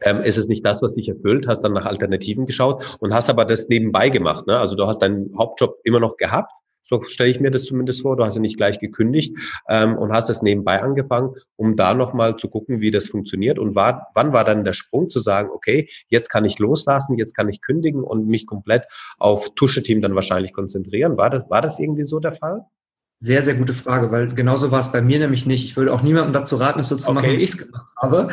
ähm, 0.00 0.22
ist 0.22 0.38
es 0.38 0.48
nicht 0.48 0.64
das, 0.64 0.82
was 0.82 0.94
dich 0.94 1.08
erfüllt, 1.08 1.46
hast 1.46 1.62
dann 1.62 1.72
nach 1.72 1.86
Alternativen 1.86 2.46
geschaut 2.46 2.82
und 3.00 3.14
hast 3.14 3.28
aber 3.30 3.44
das 3.44 3.68
nebenbei 3.68 4.08
gemacht. 4.08 4.46
Ne? 4.46 4.58
Also 4.58 4.74
du 4.74 4.86
hast 4.86 5.00
deinen 5.00 5.36
Hauptjob 5.36 5.76
immer 5.84 6.00
noch 6.00 6.16
gehabt, 6.16 6.52
so 6.88 7.02
stelle 7.02 7.30
ich 7.30 7.38
mir 7.38 7.50
das 7.50 7.64
zumindest 7.64 8.02
vor. 8.02 8.16
Du 8.16 8.24
hast 8.24 8.36
ja 8.36 8.40
nicht 8.40 8.56
gleich 8.56 8.80
gekündigt 8.80 9.36
ähm, 9.68 9.96
und 9.96 10.12
hast 10.12 10.30
es 10.30 10.40
nebenbei 10.40 10.82
angefangen, 10.82 11.34
um 11.56 11.76
da 11.76 11.94
nochmal 11.94 12.36
zu 12.36 12.48
gucken, 12.48 12.80
wie 12.80 12.90
das 12.90 13.08
funktioniert. 13.08 13.58
Und 13.58 13.74
war, 13.74 14.08
wann 14.14 14.32
war 14.32 14.44
dann 14.44 14.64
der 14.64 14.72
Sprung 14.72 15.10
zu 15.10 15.20
sagen, 15.20 15.50
okay, 15.52 15.88
jetzt 16.08 16.30
kann 16.30 16.46
ich 16.46 16.58
loslassen, 16.58 17.18
jetzt 17.18 17.36
kann 17.36 17.48
ich 17.48 17.60
kündigen 17.60 18.02
und 18.02 18.26
mich 18.26 18.46
komplett 18.46 18.86
auf 19.18 19.50
Tuscheteam 19.54 20.00
dann 20.00 20.14
wahrscheinlich 20.14 20.54
konzentrieren? 20.54 21.18
War 21.18 21.28
das, 21.28 21.50
war 21.50 21.60
das 21.60 21.78
irgendwie 21.78 22.04
so 22.04 22.20
der 22.20 22.32
Fall? 22.32 22.64
Sehr, 23.20 23.42
sehr 23.42 23.54
gute 23.54 23.74
Frage, 23.74 24.12
weil 24.12 24.28
genauso 24.28 24.70
war 24.70 24.78
es 24.78 24.92
bei 24.92 25.02
mir 25.02 25.18
nämlich 25.18 25.44
nicht. 25.44 25.64
Ich 25.64 25.76
würde 25.76 25.92
auch 25.92 26.02
niemandem 26.02 26.32
dazu 26.32 26.56
raten, 26.56 26.80
es 26.80 26.88
so 26.88 26.96
zu 26.96 27.10
okay. 27.10 27.14
machen, 27.14 27.30
wie 27.32 27.42
ich 27.42 27.50
es 27.50 27.58
gemacht 27.58 27.92
habe. 27.96 28.28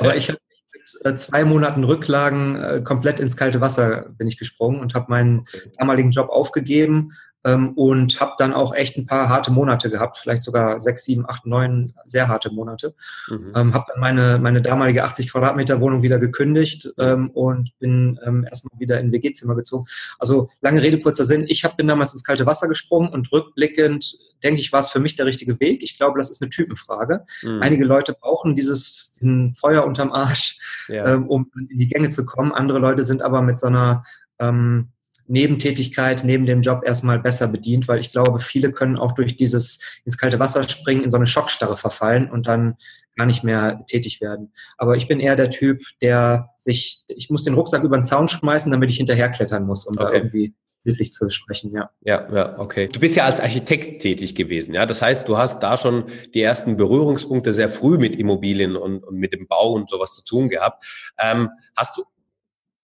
Aber 0.00 0.16
ich 0.16 0.30
habe 0.30 0.38
mit 0.72 1.06
äh, 1.06 1.14
zwei 1.14 1.44
Monaten 1.44 1.84
Rücklagen 1.84 2.56
äh, 2.56 2.80
komplett 2.82 3.20
ins 3.20 3.36
kalte 3.36 3.60
Wasser 3.60 4.06
bin 4.16 4.26
ich 4.26 4.38
gesprungen 4.38 4.80
und 4.80 4.94
habe 4.94 5.06
meinen 5.10 5.44
damaligen 5.78 6.10
Job 6.10 6.30
aufgegeben, 6.30 7.12
ähm, 7.44 7.72
und 7.74 8.20
habe 8.20 8.32
dann 8.38 8.52
auch 8.52 8.74
echt 8.74 8.96
ein 8.96 9.06
paar 9.06 9.28
harte 9.28 9.50
Monate 9.50 9.90
gehabt, 9.90 10.18
vielleicht 10.18 10.42
sogar 10.42 10.80
sechs, 10.80 11.04
sieben, 11.04 11.28
acht, 11.28 11.46
neun 11.46 11.94
sehr 12.04 12.28
harte 12.28 12.52
Monate. 12.52 12.94
Mhm. 13.28 13.52
Ähm, 13.54 13.74
habe 13.74 13.86
dann 13.88 14.00
meine, 14.00 14.38
meine 14.38 14.62
damalige 14.62 15.04
80 15.04 15.30
Quadratmeter 15.30 15.80
Wohnung 15.80 16.02
wieder 16.02 16.18
gekündigt 16.18 16.92
ähm, 16.98 17.30
und 17.30 17.70
bin 17.78 18.18
ähm, 18.24 18.44
erstmal 18.44 18.78
wieder 18.78 19.00
in 19.00 19.06
ein 19.06 19.12
WG-Zimmer 19.12 19.54
gezogen. 19.54 19.86
Also 20.18 20.48
lange 20.60 20.82
Rede, 20.82 21.00
kurzer 21.00 21.24
Sinn. 21.24 21.46
Ich 21.48 21.64
hab, 21.64 21.76
bin 21.76 21.88
damals 21.88 22.12
ins 22.12 22.24
kalte 22.24 22.46
Wasser 22.46 22.68
gesprungen 22.68 23.10
und 23.10 23.32
rückblickend 23.32 24.18
denke 24.42 24.60
ich, 24.60 24.72
war 24.72 24.80
es 24.80 24.90
für 24.90 25.00
mich 25.00 25.16
der 25.16 25.26
richtige 25.26 25.58
Weg. 25.60 25.82
Ich 25.82 25.98
glaube, 25.98 26.18
das 26.18 26.30
ist 26.30 26.42
eine 26.42 26.50
Typenfrage. 26.50 27.26
Mhm. 27.42 27.62
Einige 27.62 27.84
Leute 27.84 28.14
brauchen 28.18 28.56
dieses, 28.56 29.12
diesen 29.12 29.54
Feuer 29.54 29.84
unterm 29.84 30.12
Arsch, 30.12 30.58
ja. 30.88 31.06
ähm, 31.06 31.28
um 31.28 31.50
in 31.68 31.78
die 31.78 31.88
Gänge 31.88 32.08
zu 32.08 32.24
kommen. 32.24 32.52
Andere 32.52 32.78
Leute 32.78 33.04
sind 33.04 33.22
aber 33.22 33.42
mit 33.42 33.58
so 33.58 33.66
einer 33.66 34.04
ähm, 34.38 34.92
Nebentätigkeit, 35.30 36.24
neben 36.24 36.44
dem 36.44 36.60
Job 36.60 36.82
erstmal 36.84 37.20
besser 37.20 37.46
bedient, 37.46 37.86
weil 37.88 38.00
ich 38.00 38.10
glaube, 38.10 38.40
viele 38.40 38.72
können 38.72 38.98
auch 38.98 39.12
durch 39.12 39.36
dieses 39.36 39.80
ins 40.04 40.18
kalte 40.18 40.38
Wasser 40.38 40.62
springen 40.64 41.02
in 41.02 41.10
so 41.10 41.16
eine 41.16 41.26
Schockstarre 41.26 41.76
verfallen 41.76 42.30
und 42.30 42.46
dann 42.46 42.76
gar 43.16 43.26
nicht 43.26 43.44
mehr 43.44 43.84
tätig 43.86 44.20
werden. 44.20 44.52
Aber 44.76 44.96
ich 44.96 45.06
bin 45.06 45.20
eher 45.20 45.36
der 45.36 45.50
Typ, 45.50 45.82
der 46.02 46.50
sich, 46.56 47.04
ich 47.08 47.30
muss 47.30 47.44
den 47.44 47.54
Rucksack 47.54 47.84
über 47.84 47.96
den 47.96 48.02
Zaun 48.02 48.28
schmeißen, 48.28 48.72
damit 48.72 48.90
ich 48.90 48.96
hinterherklettern 48.96 49.64
muss, 49.64 49.86
um 49.86 49.96
okay. 49.96 50.04
da 50.04 50.12
irgendwie 50.12 50.54
bildlich 50.82 51.12
zu 51.12 51.28
sprechen, 51.28 51.72
ja. 51.74 51.90
Ja, 52.00 52.26
ja, 52.32 52.58
okay. 52.58 52.88
Du 52.88 53.00
bist 53.00 53.14
ja 53.14 53.24
als 53.24 53.38
Architekt 53.38 54.00
tätig 54.00 54.34
gewesen, 54.34 54.74
ja. 54.74 54.86
Das 54.86 55.02
heißt, 55.02 55.28
du 55.28 55.36
hast 55.36 55.62
da 55.62 55.76
schon 55.76 56.04
die 56.34 56.40
ersten 56.40 56.76
Berührungspunkte 56.76 57.52
sehr 57.52 57.68
früh 57.68 57.98
mit 57.98 58.16
Immobilien 58.16 58.76
und, 58.76 59.04
und 59.04 59.16
mit 59.16 59.32
dem 59.34 59.46
Bau 59.46 59.72
und 59.72 59.90
sowas 59.90 60.14
zu 60.14 60.24
tun 60.24 60.48
gehabt. 60.48 61.12
Ähm, 61.18 61.50
hast 61.76 61.98
du 61.98 62.04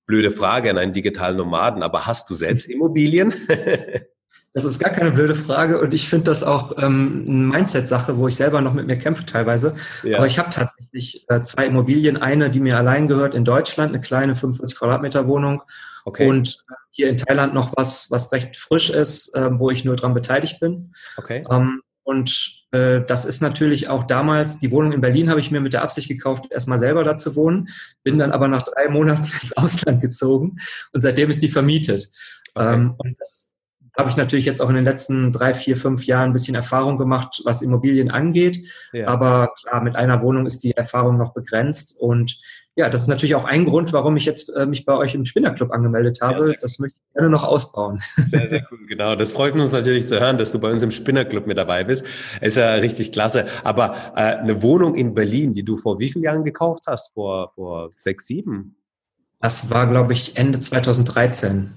blöde 0.07 0.31
Frage 0.31 0.71
an 0.71 0.79
einen 0.79 0.93
digitalen 0.93 1.37
Nomaden, 1.37 1.83
aber 1.83 2.07
hast 2.07 2.31
du 2.31 2.35
selbst 2.35 2.67
Immobilien? 2.69 3.35
Das 4.57 4.65
ist 4.65 4.79
gar 4.79 4.89
keine 4.89 5.11
blöde 5.11 5.35
Frage 5.35 5.79
und 5.79 5.93
ich 5.93 6.09
finde 6.09 6.25
das 6.25 6.43
auch 6.43 6.79
ähm, 6.79 7.27
eine 7.29 7.37
Mindset-Sache, 7.37 8.17
wo 8.17 8.27
ich 8.27 8.37
selber 8.37 8.63
noch 8.63 8.73
mit 8.73 8.87
mir 8.87 8.97
kämpfe 8.97 9.27
teilweise. 9.27 9.75
Ja. 10.03 10.17
Aber 10.17 10.27
ich 10.27 10.39
habe 10.39 10.49
tatsächlich 10.49 11.27
äh, 11.29 11.43
zwei 11.43 11.67
Immobilien. 11.67 12.17
Eine, 12.17 12.49
die 12.49 12.61
mir 12.61 12.79
allein 12.79 13.07
gehört 13.07 13.35
in 13.35 13.45
Deutschland, 13.45 13.91
eine 13.91 14.01
kleine 14.01 14.35
45 14.35 14.79
Quadratmeter 14.79 15.29
Wohnung. 15.29 15.63
Okay. 16.07 16.27
Und 16.27 16.65
äh, 16.71 16.75
hier 16.91 17.11
in 17.11 17.19
Thailand 17.19 17.53
noch 17.53 17.75
was, 17.77 18.11
was 18.11 18.33
recht 18.33 18.57
frisch 18.57 18.89
ist, 18.89 19.37
äh, 19.37 19.51
wo 19.53 19.71
ich 19.71 19.85
nur 19.85 19.95
dran 19.95 20.15
beteiligt 20.15 20.59
bin. 20.59 20.95
Okay. 21.19 21.45
Ähm, 21.51 21.83
und 22.07 22.63
äh, 22.71 23.01
das 23.05 23.25
ist 23.25 23.43
natürlich 23.43 23.89
auch 23.89 24.05
damals, 24.05 24.61
die 24.61 24.71
Wohnung 24.71 24.93
in 24.93 25.01
Berlin 25.01 25.29
habe 25.29 25.41
ich 25.41 25.51
mir 25.51 25.61
mit 25.61 25.73
der 25.73 25.83
Absicht 25.83 26.07
gekauft, 26.07 26.47
erstmal 26.51 26.79
selber 26.79 27.03
da 27.03 27.17
zu 27.17 27.35
wohnen, 27.35 27.69
bin 28.05 28.17
dann 28.17 28.31
aber 28.31 28.47
nach 28.47 28.63
drei 28.63 28.89
Monaten 28.89 29.25
ins 29.43 29.57
Ausland 29.57 30.01
gezogen 30.01 30.57
und 30.93 31.01
seitdem 31.01 31.31
ist 31.31 31.43
die 31.43 31.49
vermietet. 31.49 32.09
Okay. 32.55 32.75
Ähm, 32.75 32.95
und 32.99 33.17
das 33.19 33.55
habe 33.97 34.09
ich 34.09 34.17
natürlich 34.17 34.45
jetzt 34.45 34.63
auch 34.63 34.69
in 34.69 34.77
den 34.77 34.85
letzten 34.85 35.33
drei, 35.33 35.53
vier, 35.53 35.77
fünf 35.77 36.07
Jahren 36.07 36.31
ein 36.31 36.33
bisschen 36.33 36.55
Erfahrung 36.55 36.97
gemacht, 36.97 37.43
was 37.45 37.61
Immobilien 37.61 38.13
angeht. 38.13 38.69
Ja. 38.93 39.09
Aber 39.09 39.53
klar, 39.61 39.83
mit 39.83 39.97
einer 39.97 40.23
Wohnung 40.23 40.47
ist 40.47 40.63
die 40.63 40.77
Erfahrung 40.77 41.19
noch 41.19 41.35
begrenzt 41.35 41.99
und 41.99 42.39
ja, 42.77 42.91
das 42.91 43.01
ist 43.01 43.09
natürlich 43.09 43.35
auch 43.35 43.45
ein 43.45 43.65
Grund, 43.65 43.95
warum 43.95 44.19
ich 44.19 44.27
jetzt 44.27 44.51
äh, 44.55 44.67
mich 44.67 44.85
bei 44.85 44.95
euch 44.95 45.15
im 45.15 45.25
Spinnerclub 45.25 45.73
angemeldet 45.73 46.21
habe. 46.21 46.53
Ja, 46.53 46.59
das 46.61 46.79
möchte 46.79 46.99
ich 46.99 47.13
gerne 47.15 47.31
noch 47.31 47.43
ausbauen. 47.45 48.01
Sehr, 48.27 48.49
sehr 48.49 48.69
cool, 48.71 48.87
genau. 48.87 49.17
Das 49.17 49.33
freut 49.33 49.55
uns 49.55 49.73
natürlich 49.73 50.07
zu 50.07 50.21
hören, 50.21 50.37
dass 50.37 50.53
du 50.53 50.59
bei 50.59 50.71
uns 50.71 50.83
im 50.83 50.91
Spinnerclub 50.91 51.47
mit 51.47 51.57
dabei 51.57 51.85
bist. 51.85 52.05
Ist 52.43 52.59
ja 52.59 52.75
richtig 52.75 53.13
klasse. 53.13 53.47
Aber 53.65 53.95
äh, 54.15 54.37
eine 54.37 54.63
Wohnung 54.63 54.95
in 54.95 55.15
Berlin, 55.15 55.55
die 55.55 55.63
du 55.63 55.79
vor 55.79 55.99
wie 55.99 56.13
vielen 56.13 56.25
Jahren 56.25 56.45
gekauft 56.45 56.85
hast? 56.87 57.15
Vor, 57.15 57.51
vor 57.55 57.89
sechs, 57.97 58.27
sieben? 58.27 58.77
Das 59.41 59.71
war, 59.71 59.87
glaube 59.87 60.13
ich, 60.13 60.37
Ende 60.37 60.61
2013. 60.61 61.71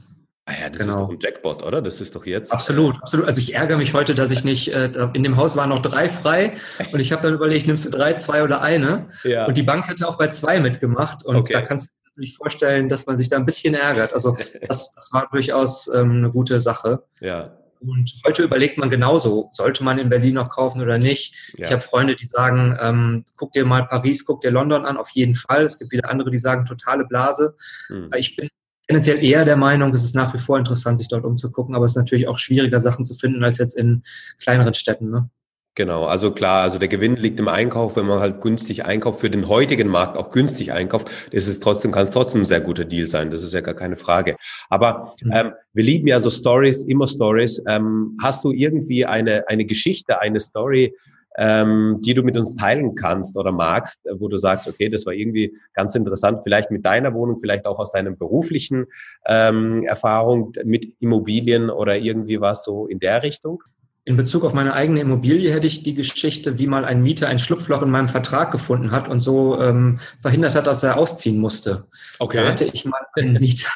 Ah 0.50 0.62
ja, 0.62 0.70
das 0.70 0.82
genau. 0.82 0.94
ist 0.94 1.00
doch 1.00 1.10
ein 1.10 1.20
Jackpot, 1.22 1.62
oder? 1.62 1.80
Das 1.80 2.02
ist 2.02 2.16
doch 2.16 2.26
jetzt. 2.26 2.52
Absolut, 2.52 3.00
absolut. 3.04 3.28
Also 3.28 3.40
ich 3.40 3.54
ärgere 3.54 3.78
mich 3.78 3.94
heute, 3.94 4.16
dass 4.16 4.32
ich 4.32 4.44
nicht, 4.44 4.74
äh, 4.74 4.90
in 5.14 5.22
dem 5.22 5.38
Haus 5.38 5.56
waren 5.56 5.70
noch 5.70 5.80
drei 5.80 6.10
frei 6.10 6.54
und 6.92 7.00
ich 7.00 7.12
habe 7.12 7.22
dann 7.22 7.36
überlegt, 7.36 7.68
nimmst 7.68 7.86
du 7.86 7.92
drei, 7.92 8.14
zwei 8.14 8.44
oder 8.44 8.62
eine? 8.62 9.10
Ja. 9.24 9.46
Und 9.46 9.58
die 9.58 9.64
Bank 9.64 9.88
hätte 9.88 10.08
auch 10.08 10.18
bei 10.18 10.28
zwei 10.30 10.60
mitgemacht 10.60 11.24
und 11.24 11.36
okay. 11.36 11.54
da 11.54 11.62
kannst 11.62 11.90
du 11.90 11.94
dir 11.94 12.10
natürlich 12.10 12.36
vorstellen, 12.36 12.90
dass 12.90 13.06
man 13.06 13.16
sich 13.16 13.30
da 13.30 13.36
ein 13.36 13.46
bisschen 13.46 13.76
ärgert. 13.76 14.12
Also 14.12 14.38
das, 14.68 14.92
das 14.92 15.14
war 15.14 15.30
durchaus 15.32 15.88
ähm, 15.94 16.18
eine 16.18 16.32
gute 16.32 16.60
Sache. 16.62 17.04
Ja. 17.20 17.56
Und 17.80 18.12
heute 18.26 18.42
überlegt 18.44 18.80
man 18.80 18.90
genauso, 18.90 19.50
sollte 19.54 19.84
man 19.84 20.00
in 20.00 20.10
Berlin 20.10 20.34
noch 20.34 20.50
kaufen 20.50 20.82
oder 20.82 20.98
nicht. 20.98 21.54
Ja. 21.58 21.68
Ich 21.68 21.72
habe 21.72 21.82
Freunde, 21.82 22.16
die 22.16 22.26
sagen, 22.26 22.76
ähm, 22.82 23.24
guck 23.38 23.54
dir 23.54 23.66
mal 23.66 23.88
Paris, 23.88 24.26
guck 24.26 24.42
dir 24.42 24.52
London 24.52 24.86
an, 24.86 24.98
auf 24.98 25.12
jeden 25.12 25.36
Fall. 25.36 25.64
Es 25.64 25.78
gibt 25.78 25.92
wieder 25.92 26.10
andere, 26.10 26.32
die 26.32 26.40
sagen, 26.40 26.66
totale 26.66 27.06
Blase. 27.06 27.56
Hm. 27.88 28.10
Ich 28.18 28.36
bin 28.36 28.50
tendenziell 28.90 29.24
eher 29.24 29.46
der 29.46 29.56
Meinung, 29.56 29.94
es 29.94 30.04
ist 30.04 30.16
nach 30.16 30.34
wie 30.34 30.40
vor 30.40 30.58
interessant, 30.58 30.98
sich 30.98 31.08
dort 31.08 31.24
umzugucken, 31.24 31.76
aber 31.76 31.86
es 31.86 31.92
ist 31.92 31.98
natürlich 31.98 32.28
auch 32.28 32.40
schwieriger, 32.40 32.80
Sachen 32.80 33.06
zu 33.06 33.14
finden 33.14 33.44
als 33.44 33.60
jetzt 33.60 33.78
in 33.78 34.02
kleineren 34.42 34.74
Städten. 34.74 35.12
Ne? 35.12 35.30
Genau, 35.76 36.06
also 36.06 36.32
klar, 36.32 36.64
also 36.64 36.80
der 36.80 36.88
Gewinn 36.88 37.16
liegt 37.16 37.40
im 37.40 37.48
Einkauf, 37.48 37.96
wenn 37.98 38.08
man 38.08 38.20
halt 38.20 38.42
günstig 38.42 38.86
einkauft, 38.86 39.20
für 39.20 39.30
den 39.30 39.48
heutigen 39.48 39.88
Markt 39.88 40.18
auch 40.18 40.32
günstig 40.32 40.72
einkauft, 40.72 41.12
ist 41.30 41.48
es 41.48 41.60
trotzdem, 41.60 41.92
kann 41.92 42.02
es 42.02 42.10
trotzdem 42.10 42.42
ein 42.42 42.46
sehr 42.46 42.62
guter 42.62 42.84
Deal 42.84 43.06
sein, 43.06 43.30
das 43.30 43.44
ist 43.44 43.54
ja 43.54 43.62
gar 43.62 43.76
keine 43.76 43.96
Frage. 43.96 44.36
Aber 44.70 45.14
mhm. 45.22 45.32
ähm, 45.36 45.52
wir 45.74 45.84
lieben 45.84 46.08
ja 46.08 46.18
so 46.18 46.32
Stories, 46.32 46.84
immer 46.84 47.08
Stories. 47.08 47.62
Ähm, 47.68 48.18
hast 48.24 48.44
du 48.44 48.52
irgendwie 48.52 49.06
eine, 49.06 49.48
eine 49.48 49.66
Geschichte, 49.66 50.20
eine 50.20 50.40
Story, 50.40 50.96
ähm, 51.40 52.00
die 52.02 52.14
du 52.14 52.22
mit 52.22 52.38
uns 52.38 52.58
teilen 52.58 52.96
kannst 52.96 53.38
oder 53.38 53.54
magst, 53.54 54.02
wo 54.18 54.28
du 54.28 54.36
sagst, 54.36 54.68
okay, 54.68 54.90
das 54.90 55.06
war 55.06 55.14
irgendwie 55.14 55.58
ganz 55.74 55.96
interessant, 55.96 56.42
vielleicht 56.44 56.70
mit 56.70 56.86
deiner 56.86 57.14
Wohnung, 57.14 57.40
vielleicht 57.40 57.66
auch 57.66 57.80
aus 57.80 57.94
deinem 57.94 58.18
beruflichen 58.18 58.88
ähm, 59.26 59.84
Erfahrung 59.84 60.52
mit 60.66 60.86
Immobilien 61.00 61.70
oder 61.70 61.98
irgendwie 61.98 62.42
was 62.42 62.66
so 62.66 62.88
in 62.88 63.00
der 63.00 63.24
Richtung? 63.24 63.64
In 64.04 64.18
Bezug 64.18 64.44
auf 64.44 64.54
meine 64.54 64.74
eigene 64.74 65.00
Immobilie 65.00 65.54
hätte 65.54 65.68
ich 65.68 65.84
die 65.84 65.94
Geschichte, 65.94 66.60
wie 66.60 66.68
mal 66.68 66.84
ein 66.84 67.02
Mieter 67.02 67.28
ein 67.30 67.40
Schlupfloch 67.40 67.84
in 67.84 67.92
meinem 67.92 68.08
Vertrag 68.10 68.52
gefunden 68.52 68.92
hat 68.92 69.08
und 69.08 69.22
so 69.22 69.62
ähm, 69.62 70.00
verhindert 70.20 70.56
hat, 70.56 70.68
dass 70.68 70.84
er 70.84 70.98
ausziehen 70.98 71.38
musste. 71.38 71.86
Okay. 72.18 72.38
Da 72.38 72.50
hatte 72.50 72.66
ich 72.66 72.84
mal 72.84 73.00
einen 73.16 73.34
Mieter. 73.34 73.70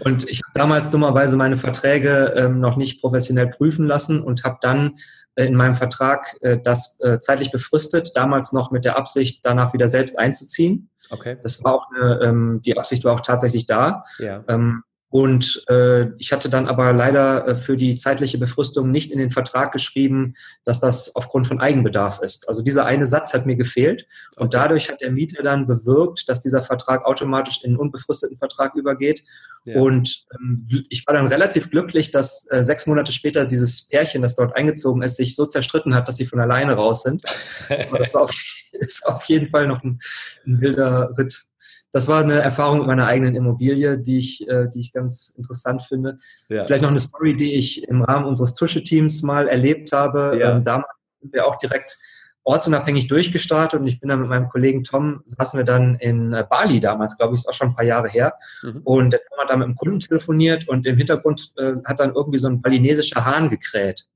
Und 0.00 0.28
ich 0.28 0.40
habe 0.42 0.52
damals 0.54 0.90
dummerweise 0.90 1.36
meine 1.36 1.56
Verträge 1.56 2.34
ähm, 2.36 2.60
noch 2.60 2.76
nicht 2.76 3.00
professionell 3.00 3.48
prüfen 3.48 3.86
lassen 3.86 4.22
und 4.22 4.44
habe 4.44 4.58
dann 4.60 4.96
in 5.36 5.54
meinem 5.54 5.74
Vertrag 5.74 6.36
äh, 6.40 6.58
das 6.62 6.98
äh, 7.00 7.18
zeitlich 7.18 7.50
befristet, 7.50 8.12
damals 8.14 8.52
noch 8.52 8.70
mit 8.70 8.84
der 8.84 8.96
Absicht, 8.96 9.44
danach 9.44 9.72
wieder 9.72 9.88
selbst 9.88 10.18
einzuziehen. 10.18 10.90
Okay. 11.10 11.36
Das 11.42 11.62
war 11.62 11.74
auch 11.74 11.86
eine, 11.90 12.20
ähm, 12.22 12.62
die 12.64 12.76
Absicht 12.76 13.04
war 13.04 13.14
auch 13.14 13.20
tatsächlich 13.20 13.66
da. 13.66 14.04
Ja. 14.18 14.44
Ähm, 14.48 14.82
und 15.12 15.62
äh, 15.68 16.06
ich 16.16 16.32
hatte 16.32 16.48
dann 16.48 16.66
aber 16.66 16.94
leider 16.94 17.46
äh, 17.46 17.54
für 17.54 17.76
die 17.76 17.96
zeitliche 17.96 18.38
Befristung 18.38 18.90
nicht 18.90 19.10
in 19.12 19.18
den 19.18 19.30
Vertrag 19.30 19.70
geschrieben, 19.70 20.32
dass 20.64 20.80
das 20.80 21.14
aufgrund 21.14 21.46
von 21.46 21.60
Eigenbedarf 21.60 22.20
ist. 22.22 22.48
Also 22.48 22.62
dieser 22.62 22.86
eine 22.86 23.04
Satz 23.04 23.34
hat 23.34 23.44
mir 23.44 23.56
gefehlt. 23.56 24.06
Und 24.36 24.54
dadurch 24.54 24.88
hat 24.88 25.02
der 25.02 25.10
Mieter 25.10 25.42
dann 25.42 25.66
bewirkt, 25.66 26.30
dass 26.30 26.40
dieser 26.40 26.62
Vertrag 26.62 27.04
automatisch 27.04 27.62
in 27.62 27.72
einen 27.72 27.76
unbefristeten 27.76 28.38
Vertrag 28.38 28.74
übergeht. 28.74 29.22
Ja. 29.66 29.82
Und 29.82 30.24
ähm, 30.40 30.66
ich 30.88 31.06
war 31.06 31.12
dann 31.12 31.26
relativ 31.26 31.70
glücklich, 31.70 32.10
dass 32.10 32.46
äh, 32.50 32.62
sechs 32.62 32.86
Monate 32.86 33.12
später 33.12 33.44
dieses 33.44 33.86
Pärchen, 33.88 34.22
das 34.22 34.34
dort 34.34 34.56
eingezogen 34.56 35.02
ist, 35.02 35.16
sich 35.16 35.36
so 35.36 35.44
zerstritten 35.44 35.94
hat, 35.94 36.08
dass 36.08 36.16
sie 36.16 36.24
von 36.24 36.40
alleine 36.40 36.72
raus 36.72 37.02
sind. 37.02 37.22
Aber 37.68 37.98
das 37.98 38.14
war 38.14 38.22
auf, 38.22 38.32
ist 38.72 39.04
auf 39.04 39.26
jeden 39.26 39.50
Fall 39.50 39.66
noch 39.66 39.84
ein, 39.84 40.00
ein 40.46 40.62
wilder 40.62 41.12
Ritt 41.18 41.51
das 41.92 42.08
war 42.08 42.22
eine 42.22 42.40
Erfahrung 42.40 42.78
mit 42.78 42.86
meiner 42.86 43.06
eigenen 43.06 43.34
Immobilie, 43.36 43.98
die 43.98 44.18
ich, 44.18 44.48
äh, 44.48 44.68
die 44.68 44.80
ich 44.80 44.92
ganz 44.92 45.34
interessant 45.36 45.82
finde. 45.82 46.18
Ja. 46.48 46.64
Vielleicht 46.64 46.82
noch 46.82 46.90
eine 46.90 46.98
Story, 46.98 47.36
die 47.36 47.54
ich 47.54 47.86
im 47.86 48.02
Rahmen 48.02 48.26
unseres 48.26 48.54
Tusche-Teams 48.54 49.22
mal 49.22 49.46
erlebt 49.46 49.92
habe. 49.92 50.38
Ja. 50.40 50.56
Ähm, 50.56 50.64
damals 50.64 50.88
sind 51.20 51.32
wir 51.32 51.46
auch 51.46 51.56
direkt 51.56 51.98
ortsunabhängig 52.44 53.06
durchgestartet 53.06 53.78
und 53.78 53.86
ich 53.86 54.00
bin 54.00 54.08
dann 54.08 54.20
mit 54.20 54.28
meinem 54.28 54.48
Kollegen 54.48 54.82
Tom, 54.82 55.22
saßen 55.26 55.56
wir 55.58 55.64
dann 55.64 55.94
in 55.96 56.32
äh, 56.32 56.44
Bali 56.48 56.80
damals, 56.80 57.16
glaube 57.16 57.34
ich, 57.34 57.40
ist 57.40 57.48
auch 57.48 57.54
schon 57.54 57.68
ein 57.68 57.74
paar 57.74 57.84
Jahre 57.84 58.08
her. 58.08 58.34
Mhm. 58.62 58.80
Und 58.82 59.10
der 59.10 59.20
Tom 59.20 59.38
hat 59.38 59.50
dann 59.50 59.60
mit 59.60 59.66
einem 59.66 59.76
Kunden 59.76 60.00
telefoniert 60.00 60.68
und 60.68 60.86
im 60.86 60.96
Hintergrund 60.96 61.52
äh, 61.56 61.74
hat 61.84 62.00
dann 62.00 62.14
irgendwie 62.14 62.38
so 62.38 62.48
ein 62.48 62.60
balinesischer 62.60 63.24
Hahn 63.24 63.48
gekräht. 63.48 64.06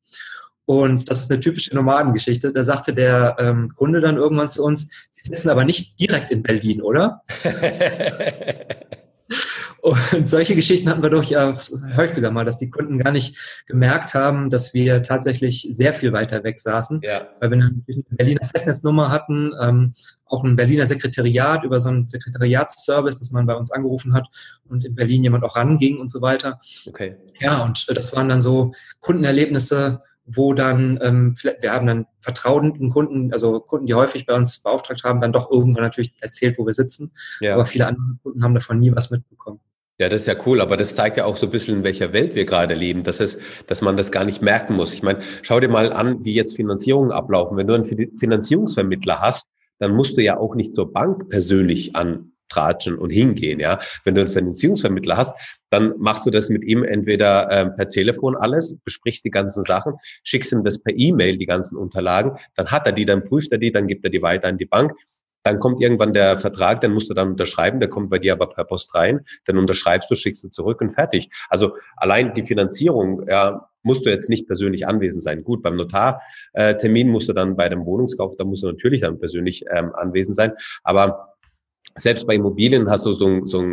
Und 0.66 1.08
das 1.08 1.20
ist 1.20 1.30
eine 1.30 1.40
typische 1.40 1.74
Nomadengeschichte. 1.74 2.52
Da 2.52 2.62
sagte 2.62 2.92
der 2.92 3.36
ähm, 3.38 3.72
Kunde 3.74 4.00
dann 4.00 4.16
irgendwann 4.16 4.48
zu 4.48 4.64
uns, 4.64 4.88
die 5.16 5.20
sitzen 5.20 5.48
aber 5.48 5.64
nicht 5.64 5.98
direkt 5.98 6.30
in 6.30 6.42
Berlin, 6.42 6.82
oder? 6.82 7.22
Und 9.80 10.28
solche 10.28 10.56
Geschichten 10.56 10.88
hatten 10.88 11.02
wir 11.02 11.10
durchaus 11.10 11.72
häufiger 11.96 12.32
mal, 12.32 12.44
dass 12.44 12.58
die 12.58 12.70
Kunden 12.70 12.98
gar 12.98 13.12
nicht 13.12 13.62
gemerkt 13.68 14.14
haben, 14.14 14.50
dass 14.50 14.74
wir 14.74 15.04
tatsächlich 15.04 15.68
sehr 15.70 15.94
viel 15.94 16.12
weiter 16.12 16.42
weg 16.42 16.58
saßen. 16.58 17.02
Ja. 17.04 17.28
Weil 17.38 17.50
wir 17.52 17.58
eine 17.58 17.82
Berliner 18.10 18.44
Festnetznummer 18.44 19.10
hatten, 19.10 19.52
ähm, 19.60 19.94
auch 20.24 20.42
ein 20.42 20.56
Berliner 20.56 20.86
Sekretariat 20.86 21.62
über 21.62 21.78
so 21.78 21.88
einen 21.88 22.08
Sekretariatsservice, 22.08 23.20
dass 23.20 23.30
man 23.30 23.46
bei 23.46 23.54
uns 23.54 23.70
angerufen 23.70 24.12
hat 24.12 24.26
und 24.68 24.84
in 24.84 24.96
Berlin 24.96 25.22
jemand 25.22 25.44
auch 25.44 25.54
ranging 25.54 25.98
und 25.98 26.10
so 26.10 26.20
weiter. 26.20 26.58
Okay. 26.88 27.14
Ja, 27.38 27.62
und 27.62 27.86
das 27.96 28.12
waren 28.12 28.28
dann 28.28 28.40
so 28.40 28.72
Kundenerlebnisse, 28.98 30.02
wo 30.26 30.54
dann, 30.54 30.98
ähm, 31.02 31.34
wir 31.42 31.72
haben 31.72 31.86
dann 31.86 32.06
vertrauten 32.20 32.90
Kunden, 32.90 33.32
also 33.32 33.60
Kunden, 33.60 33.86
die 33.86 33.94
häufig 33.94 34.26
bei 34.26 34.34
uns 34.34 34.62
beauftragt 34.62 35.04
haben, 35.04 35.20
dann 35.20 35.32
doch 35.32 35.50
irgendwann 35.50 35.84
natürlich 35.84 36.14
erzählt, 36.20 36.58
wo 36.58 36.66
wir 36.66 36.72
sitzen. 36.72 37.12
Ja. 37.40 37.54
Aber 37.54 37.66
viele 37.66 37.86
andere 37.86 38.18
Kunden 38.22 38.42
haben 38.42 38.54
davon 38.54 38.80
nie 38.80 38.92
was 38.94 39.10
mitbekommen. 39.10 39.60
Ja, 39.98 40.10
das 40.10 40.22
ist 40.22 40.26
ja 40.26 40.34
cool, 40.44 40.60
aber 40.60 40.76
das 40.76 40.94
zeigt 40.94 41.16
ja 41.16 41.24
auch 41.24 41.36
so 41.36 41.46
ein 41.46 41.52
bisschen, 41.52 41.78
in 41.78 41.84
welcher 41.84 42.12
Welt 42.12 42.34
wir 42.34 42.44
gerade 42.44 42.74
leben, 42.74 43.02
dass 43.02 43.18
es, 43.18 43.38
dass 43.66 43.80
man 43.80 43.96
das 43.96 44.12
gar 44.12 44.24
nicht 44.24 44.42
merken 44.42 44.74
muss. 44.74 44.92
Ich 44.92 45.02
meine, 45.02 45.20
schau 45.40 45.58
dir 45.58 45.70
mal 45.70 45.90
an, 45.92 46.22
wie 46.22 46.34
jetzt 46.34 46.54
Finanzierungen 46.54 47.12
ablaufen. 47.12 47.56
Wenn 47.56 47.66
du 47.66 47.72
einen 47.72 48.18
Finanzierungsvermittler 48.18 49.20
hast, 49.20 49.48
dann 49.78 49.92
musst 49.92 50.18
du 50.18 50.22
ja 50.22 50.36
auch 50.36 50.54
nicht 50.54 50.74
zur 50.74 50.92
Bank 50.92 51.30
persönlich 51.30 51.96
an 51.96 52.32
tratschen 52.48 52.98
und 52.98 53.10
hingehen. 53.10 53.58
Ja, 53.58 53.78
wenn 54.04 54.14
du 54.14 54.20
einen 54.20 54.30
Finanzierungsvermittler 54.30 55.16
hast, 55.16 55.34
dann 55.76 55.92
machst 55.98 56.24
du 56.24 56.30
das 56.30 56.48
mit 56.48 56.64
ihm 56.64 56.82
entweder 56.84 57.50
äh, 57.50 57.66
per 57.68 57.88
Telefon 57.88 58.34
alles, 58.34 58.78
besprichst 58.82 59.24
die 59.26 59.30
ganzen 59.30 59.62
Sachen, 59.62 59.94
schickst 60.24 60.52
ihm 60.52 60.64
das 60.64 60.78
per 60.78 60.94
E-Mail 60.96 61.36
die 61.36 61.44
ganzen 61.44 61.76
Unterlagen, 61.76 62.38
dann 62.54 62.68
hat 62.68 62.86
er 62.86 62.92
die, 62.92 63.04
dann 63.04 63.24
prüft 63.24 63.52
er 63.52 63.58
die, 63.58 63.72
dann 63.72 63.86
gibt 63.86 64.02
er 64.04 64.10
die 64.10 64.22
weiter 64.22 64.48
an 64.48 64.56
die 64.56 64.64
Bank. 64.64 64.92
Dann 65.42 65.60
kommt 65.60 65.80
irgendwann 65.80 66.12
der 66.12 66.40
Vertrag, 66.40 66.80
dann 66.80 66.92
musst 66.92 67.10
du 67.10 67.14
dann 67.14 67.28
unterschreiben, 67.32 67.78
der 67.78 67.88
kommt 67.90 68.10
bei 68.10 68.18
dir 68.18 68.32
aber 68.32 68.48
per 68.48 68.64
Post 68.64 68.94
rein, 68.94 69.20
dann 69.44 69.58
unterschreibst 69.58 70.10
du, 70.10 70.14
schickst 70.14 70.42
du 70.42 70.48
zurück 70.48 70.80
und 70.80 70.90
fertig. 70.90 71.28
Also 71.48 71.74
allein 71.96 72.32
die 72.32 72.42
Finanzierung, 72.42 73.24
ja, 73.28 73.68
musst 73.82 74.04
du 74.04 74.10
jetzt 74.10 74.30
nicht 74.30 74.46
persönlich 74.46 74.88
anwesend 74.88 75.22
sein. 75.22 75.44
Gut, 75.44 75.62
beim 75.62 75.76
Notartermin 75.76 77.08
musst 77.08 77.28
du 77.28 77.34
dann 77.34 77.54
bei 77.54 77.68
dem 77.68 77.86
Wohnungskauf, 77.86 78.34
da 78.36 78.44
musst 78.44 78.64
du 78.64 78.68
natürlich 78.68 79.02
dann 79.02 79.20
persönlich 79.20 79.64
ähm, 79.70 79.92
anwesend 79.94 80.34
sein. 80.34 80.52
Aber 80.82 81.35
selbst 81.96 82.26
bei 82.26 82.34
Immobilien 82.34 82.90
hast 82.90 83.06
du 83.06 83.12
so, 83.12 83.26
einen, 83.26 83.46
so, 83.46 83.64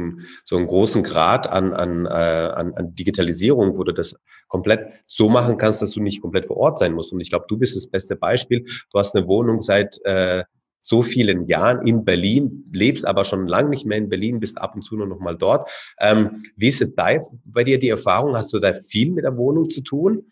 so 0.43 0.57
einen 0.57 0.67
großen 0.67 1.03
Grad 1.03 1.47
an, 1.47 1.73
an, 1.73 2.05
äh, 2.05 2.09
an, 2.09 2.73
an 2.73 2.95
Digitalisierung, 2.95 3.77
wo 3.77 3.83
du 3.83 3.91
das 3.91 4.15
komplett 4.47 4.87
so 5.05 5.29
machen 5.29 5.57
kannst, 5.57 5.81
dass 5.81 5.91
du 5.91 6.01
nicht 6.01 6.21
komplett 6.21 6.45
vor 6.45 6.57
Ort 6.57 6.79
sein 6.79 6.93
musst. 6.93 7.11
Und 7.11 7.19
ich 7.19 7.29
glaube, 7.29 7.45
du 7.47 7.57
bist 7.57 7.75
das 7.75 7.87
beste 7.87 8.15
Beispiel. 8.15 8.65
Du 8.91 8.99
hast 8.99 9.15
eine 9.15 9.27
Wohnung 9.27 9.61
seit 9.61 9.99
äh, 10.05 10.43
so 10.79 11.01
vielen 11.01 11.47
Jahren 11.47 11.87
in 11.87 12.03
Berlin, 12.03 12.69
lebst 12.71 13.07
aber 13.07 13.23
schon 13.23 13.47
lange 13.47 13.69
nicht 13.69 13.85
mehr 13.85 13.97
in 13.97 14.09
Berlin, 14.09 14.39
bist 14.39 14.57
ab 14.57 14.75
und 14.75 14.83
zu 14.83 14.97
nur 14.97 15.07
noch 15.07 15.19
mal 15.19 15.37
dort. 15.37 15.69
Ähm, 15.99 16.43
wie 16.57 16.67
ist 16.67 16.81
es 16.81 16.93
da 16.93 17.09
jetzt 17.09 17.31
bei 17.45 17.63
dir 17.63 17.79
die 17.79 17.89
Erfahrung? 17.89 18.35
Hast 18.35 18.51
du 18.53 18.59
da 18.59 18.73
viel 18.73 19.11
mit 19.11 19.23
der 19.23 19.37
Wohnung 19.37 19.69
zu 19.69 19.81
tun? 19.81 20.25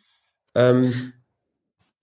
Ähm, 0.53 1.13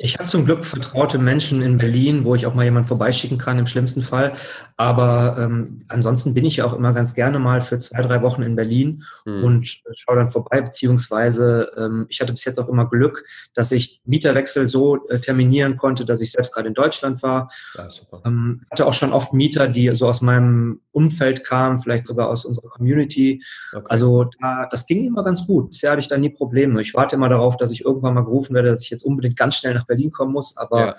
ich 0.00 0.17
habe 0.17 0.28
zum 0.28 0.45
Glück 0.45 0.64
vertraute 0.64 1.19
Menschen 1.19 1.61
in 1.61 1.76
Berlin, 1.76 2.25
wo 2.25 2.37
ich 2.37 2.47
auch 2.47 2.55
mal 2.55 2.64
jemanden 2.64 2.87
vorbeischicken 2.87 3.37
kann 3.37 3.59
im 3.59 3.67
schlimmsten 3.67 4.00
Fall. 4.00 4.33
Aber 4.76 5.37
ähm, 5.40 5.81
ansonsten 5.88 6.35
bin 6.35 6.45
ich 6.45 6.59
ja 6.59 6.64
auch 6.64 6.75
immer 6.75 6.93
ganz 6.93 7.17
gerne 7.17 7.40
mal 7.40 7.61
für 7.62 7.78
zwei, 7.78 8.02
drei 8.02 8.23
Wochen 8.23 8.43
in 8.43 8.55
Berlin 8.55 9.02
mhm. 9.26 9.43
und 9.43 9.81
schaue 9.93 10.14
dann 10.14 10.28
vorbei. 10.28 10.61
Beziehungsweise 10.61 11.73
ähm, 11.76 12.07
ich 12.09 12.21
hatte 12.21 12.33
bis 12.33 12.45
jetzt 12.45 12.61
auch 12.61 12.69
immer 12.69 12.88
Glück, 12.88 13.25
dass 13.55 13.73
ich 13.73 14.00
Mieterwechsel 14.05 14.69
so 14.69 15.09
äh, 15.09 15.19
terminieren 15.19 15.75
konnte, 15.75 16.05
dass 16.05 16.21
ich 16.21 16.31
selbst 16.31 16.55
gerade 16.55 16.69
in 16.69 16.75
Deutschland 16.75 17.21
war. 17.25 17.50
Ja. 17.76 17.88
Ähm, 18.25 18.61
hatte 18.71 18.87
auch 18.87 18.95
schon 18.95 19.12
oft 19.12 19.33
Mieter, 19.33 19.67
die 19.67 19.93
so 19.97 20.07
aus 20.07 20.21
meinem 20.21 20.81
Umfeld 20.93 21.43
kamen, 21.43 21.78
vielleicht 21.78 22.05
sogar 22.05 22.28
aus 22.28 22.45
unserer 22.45 22.69
Community. 22.69 23.43
Okay. 23.73 23.87
Also 23.88 24.31
da, 24.40 24.69
das 24.71 24.87
ging 24.87 25.05
immer 25.05 25.25
ganz 25.25 25.45
gut. 25.45 25.71
Bisher 25.71 25.90
hatte 25.90 26.00
ich 26.00 26.09
da 26.09 26.17
nie 26.17 26.31
Probleme. 26.31 26.81
Ich 26.81 26.95
warte 26.95 27.17
immer 27.17 27.28
darauf, 27.28 27.57
dass 27.57 27.73
ich 27.73 27.85
irgendwann 27.85 28.14
mal 28.14 28.25
gerufen 28.25 28.55
werde, 28.55 28.69
dass 28.69 28.85
ich 28.85 28.90
jetzt 28.90 29.02
unbedingt 29.02 29.37
ganz 29.37 29.57
schnell 29.57 29.75
nach 29.75 29.88
Berlin 29.88 30.12
kommen 30.12 30.33
muss, 30.33 30.57
aber 30.57 30.97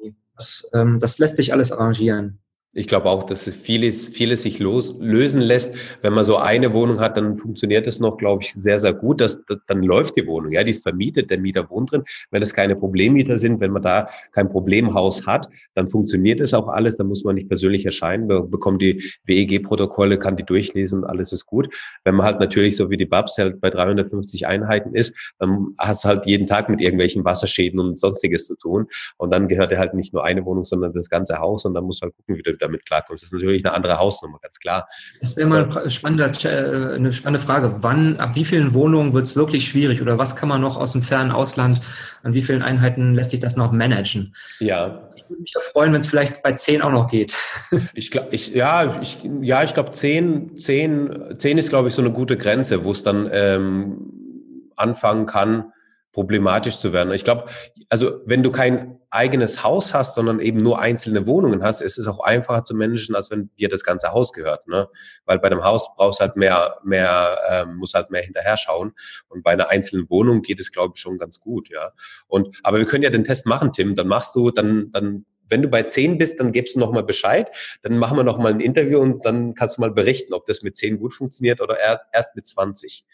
ja. 0.00 0.12
das, 0.36 0.70
ähm, 0.74 0.98
das 0.98 1.18
lässt 1.18 1.36
sich 1.36 1.52
alles 1.52 1.72
arrangieren. 1.72 2.40
Ich 2.76 2.88
glaube 2.88 3.08
auch, 3.08 3.22
dass 3.22 3.46
es 3.46 3.54
vieles, 3.54 4.08
vieles 4.08 4.42
sich 4.42 4.58
los, 4.58 4.96
lösen 4.98 5.40
lässt. 5.40 5.76
Wenn 6.02 6.12
man 6.12 6.24
so 6.24 6.38
eine 6.38 6.72
Wohnung 6.72 6.98
hat, 6.98 7.16
dann 7.16 7.36
funktioniert 7.36 7.86
es 7.86 8.00
noch, 8.00 8.16
glaube 8.16 8.42
ich, 8.42 8.52
sehr, 8.52 8.80
sehr 8.80 8.92
gut. 8.92 9.20
Das, 9.20 9.40
das, 9.46 9.58
dann 9.68 9.84
läuft 9.84 10.16
die 10.16 10.26
Wohnung. 10.26 10.50
Ja, 10.50 10.64
die 10.64 10.72
ist 10.72 10.82
vermietet, 10.82 11.30
der 11.30 11.38
Mieter 11.38 11.70
wohnt 11.70 11.92
drin. 11.92 12.02
Wenn 12.32 12.42
es 12.42 12.52
keine 12.52 12.74
Problemmieter 12.74 13.36
sind, 13.36 13.60
wenn 13.60 13.70
man 13.70 13.82
da 13.82 14.08
kein 14.32 14.48
Problemhaus 14.48 15.24
hat, 15.24 15.48
dann 15.74 15.88
funktioniert 15.88 16.40
es 16.40 16.52
auch 16.52 16.66
alles. 16.66 16.96
Dann 16.96 17.06
muss 17.06 17.22
man 17.22 17.36
nicht 17.36 17.46
persönlich 17.46 17.84
erscheinen. 17.84 18.26
Man 18.26 18.50
bekommt 18.50 18.82
die 18.82 19.00
WEG-Protokolle, 19.24 20.18
kann 20.18 20.36
die 20.36 20.44
durchlesen, 20.44 21.04
alles 21.04 21.32
ist 21.32 21.46
gut. 21.46 21.72
Wenn 22.02 22.16
man 22.16 22.26
halt 22.26 22.40
natürlich 22.40 22.76
so 22.76 22.90
wie 22.90 22.96
die 22.96 23.06
Babs 23.06 23.38
halt 23.38 23.60
bei 23.60 23.70
350 23.70 24.48
Einheiten 24.48 24.96
ist, 24.96 25.14
dann 25.38 25.74
hast 25.78 26.02
du 26.02 26.08
halt 26.08 26.26
jeden 26.26 26.48
Tag 26.48 26.68
mit 26.68 26.80
irgendwelchen 26.80 27.24
Wasserschäden 27.24 27.78
und 27.78 28.00
sonstiges 28.00 28.46
zu 28.46 28.56
tun. 28.56 28.86
Und 29.16 29.30
dann 29.30 29.46
gehört 29.46 29.70
er 29.70 29.78
halt 29.78 29.94
nicht 29.94 30.12
nur 30.12 30.24
eine 30.24 30.44
Wohnung, 30.44 30.64
sondern 30.64 30.92
das 30.92 31.08
ganze 31.08 31.38
Haus. 31.38 31.64
Und 31.64 31.74
dann 31.74 31.84
muss 31.84 32.00
halt 32.02 32.12
gucken, 32.16 32.36
wie 32.36 32.42
du 32.42 32.63
damit 32.64 32.86
klarkommst. 32.86 33.22
Das 33.22 33.28
ist 33.28 33.32
natürlich 33.32 33.64
eine 33.64 33.74
andere 33.74 33.98
Hausnummer, 33.98 34.38
ganz 34.40 34.58
klar. 34.58 34.88
Das 35.20 35.36
wäre 35.36 35.48
mal 35.48 35.70
eine 35.70 35.90
spannende, 35.90 36.24
äh, 36.24 36.94
eine 36.94 37.12
spannende 37.12 37.44
Frage. 37.44 37.76
Wann, 37.78 38.18
ab 38.18 38.34
wie 38.34 38.44
vielen 38.44 38.74
Wohnungen 38.74 39.12
wird 39.12 39.26
es 39.26 39.36
wirklich 39.36 39.66
schwierig 39.66 40.02
oder 40.02 40.18
was 40.18 40.36
kann 40.36 40.48
man 40.48 40.60
noch 40.60 40.76
aus 40.76 40.92
dem 40.92 41.02
fernen 41.02 41.32
Ausland, 41.32 41.80
an 42.22 42.34
wie 42.34 42.42
vielen 42.42 42.62
Einheiten 42.62 43.14
lässt 43.14 43.30
sich 43.30 43.40
das 43.40 43.56
noch 43.56 43.72
managen? 43.72 44.34
Ja. 44.60 45.10
Ich 45.16 45.30
würde 45.30 45.42
mich 45.42 45.52
ja 45.54 45.60
freuen, 45.60 45.92
wenn 45.92 46.00
es 46.00 46.06
vielleicht 46.06 46.42
bei 46.42 46.52
zehn 46.52 46.82
auch 46.82 46.92
noch 46.92 47.10
geht. 47.10 47.36
Ich 47.94 48.10
glaube, 48.10 48.28
ich, 48.32 48.54
ja, 48.54 49.00
ich, 49.00 49.18
ja, 49.40 49.62
ich 49.62 49.74
glaube, 49.74 49.92
zehn, 49.92 50.58
zehn, 50.58 51.38
zehn 51.38 51.58
ist, 51.58 51.70
glaube 51.70 51.88
ich, 51.88 51.94
so 51.94 52.02
eine 52.02 52.12
gute 52.12 52.36
Grenze, 52.36 52.84
wo 52.84 52.90
es 52.90 53.02
dann 53.02 53.28
ähm, 53.32 54.70
anfangen 54.76 55.26
kann, 55.26 55.72
problematisch 56.12 56.78
zu 56.78 56.92
werden. 56.92 57.12
Ich 57.12 57.24
glaube, 57.24 57.46
also 57.88 58.20
wenn 58.24 58.42
du 58.42 58.50
kein 58.50 58.98
eigenes 59.14 59.62
Haus 59.64 59.94
hast, 59.94 60.14
sondern 60.14 60.40
eben 60.40 60.58
nur 60.58 60.78
einzelne 60.78 61.26
Wohnungen 61.26 61.62
hast, 61.62 61.80
ist 61.80 61.98
es 61.98 62.06
auch 62.06 62.20
einfacher 62.20 62.64
zu 62.64 62.74
managen, 62.74 63.14
als 63.14 63.30
wenn 63.30 63.50
dir 63.58 63.68
das 63.68 63.84
ganze 63.84 64.12
Haus 64.12 64.32
gehört. 64.32 64.66
Ne? 64.68 64.88
Weil 65.24 65.38
bei 65.38 65.46
einem 65.46 65.64
Haus 65.64 65.94
brauchst 65.96 66.20
halt 66.20 66.36
mehr, 66.36 66.78
mehr, 66.84 67.38
ähm, 67.50 67.76
muss 67.76 67.94
halt 67.94 68.10
mehr 68.10 68.22
hinterher 68.22 68.56
schauen. 68.56 68.92
Und 69.28 69.42
bei 69.42 69.52
einer 69.52 69.70
einzelnen 69.70 70.08
Wohnung 70.10 70.42
geht 70.42 70.60
es, 70.60 70.72
glaube 70.72 70.92
ich, 70.96 71.00
schon 71.00 71.18
ganz 71.18 71.40
gut, 71.40 71.68
ja. 71.70 71.92
Und 72.26 72.58
aber 72.62 72.78
wir 72.78 72.86
können 72.86 73.04
ja 73.04 73.10
den 73.10 73.24
Test 73.24 73.46
machen, 73.46 73.72
Tim. 73.72 73.94
Dann 73.94 74.08
machst 74.08 74.34
du, 74.34 74.50
dann, 74.50 74.90
dann 74.92 75.24
wenn 75.48 75.62
du 75.62 75.68
bei 75.68 75.82
zehn 75.82 76.18
bist, 76.18 76.40
dann 76.40 76.52
gibst 76.52 76.74
du 76.74 76.80
nochmal 76.80 77.04
Bescheid. 77.04 77.50
Dann 77.82 77.98
machen 77.98 78.16
wir 78.16 78.24
nochmal 78.24 78.52
ein 78.52 78.60
Interview 78.60 78.98
und 78.98 79.24
dann 79.24 79.54
kannst 79.54 79.76
du 79.76 79.82
mal 79.82 79.90
berichten, 79.90 80.32
ob 80.34 80.46
das 80.46 80.62
mit 80.62 80.76
zehn 80.76 80.98
gut 80.98 81.14
funktioniert 81.14 81.60
oder 81.60 81.78
erst 82.12 82.34
mit 82.34 82.46
20. 82.46 83.04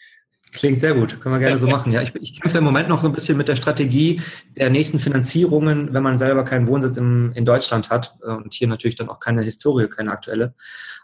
Klingt 0.51 0.81
sehr 0.81 0.93
gut, 0.93 1.21
können 1.21 1.35
wir 1.35 1.39
gerne 1.39 1.57
so 1.57 1.67
machen. 1.67 1.93
Ja, 1.93 2.01
ich, 2.01 2.13
ich 2.15 2.39
kämpfe 2.39 2.57
im 2.57 2.65
Moment 2.65 2.89
noch 2.89 3.01
so 3.01 3.07
ein 3.07 3.13
bisschen 3.13 3.37
mit 3.37 3.47
der 3.47 3.55
Strategie 3.55 4.21
der 4.57 4.69
nächsten 4.69 4.99
Finanzierungen, 4.99 5.93
wenn 5.93 6.03
man 6.03 6.17
selber 6.17 6.43
keinen 6.43 6.67
Wohnsitz 6.67 6.97
im, 6.97 7.31
in 7.35 7.45
Deutschland 7.45 7.89
hat 7.89 8.17
äh, 8.21 8.31
und 8.31 8.53
hier 8.53 8.67
natürlich 8.67 8.95
dann 8.95 9.09
auch 9.09 9.21
keine 9.21 9.43
Historie, 9.43 9.87
keine 9.87 10.11
aktuelle. 10.11 10.53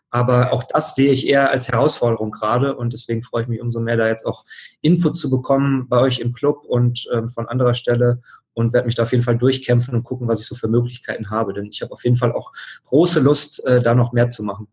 Aber 0.10 0.51
auch 0.51 0.63
das 0.63 0.96
sehe 0.96 1.12
ich 1.12 1.27
eher 1.27 1.50
als 1.51 1.70
Herausforderung 1.70 2.32
gerade 2.32 2.75
und 2.75 2.92
deswegen 2.92 3.24
freue 3.24 3.44
ich 3.44 3.48
mich 3.48 3.62
umso 3.62 3.80
mehr, 3.80 3.98
da 3.98 4.08
jetzt 4.08 4.25
auch 4.25 4.46
Input 4.82 5.16
zu 5.16 5.30
bekommen 5.30 5.88
bei 5.88 6.00
euch 6.00 6.20
im 6.20 6.34
Club 6.34 6.63
und 6.66 7.08
ähm, 7.13 7.30
von 7.30 7.48
anderer 7.48 7.74
Stelle 7.74 8.22
und 8.54 8.74
werde 8.74 8.88
mich 8.88 8.96
da 8.96 9.04
auf 9.04 9.12
jeden 9.12 9.24
Fall 9.24 9.38
durchkämpfen 9.38 9.95
und 9.95 10.04
gucken, 10.04 10.28
was 10.28 10.41
ich 10.41 10.48
so 10.48 10.56
für 10.56 10.67
Möglichkeiten 10.67 11.30
habe. 11.30 11.54
Denn 11.54 11.65
ich 11.65 11.82
habe 11.82 11.91
auf 11.93 12.04
jeden 12.04 12.15
Fall 12.15 12.32
auch 12.34 12.52
große 12.86 13.19
Lust, 13.19 13.65
äh, 13.65 13.82
da 13.82 13.93
noch 13.93 14.13
mehr 14.13 14.30
zu 14.30 14.43
machen. 14.43 14.67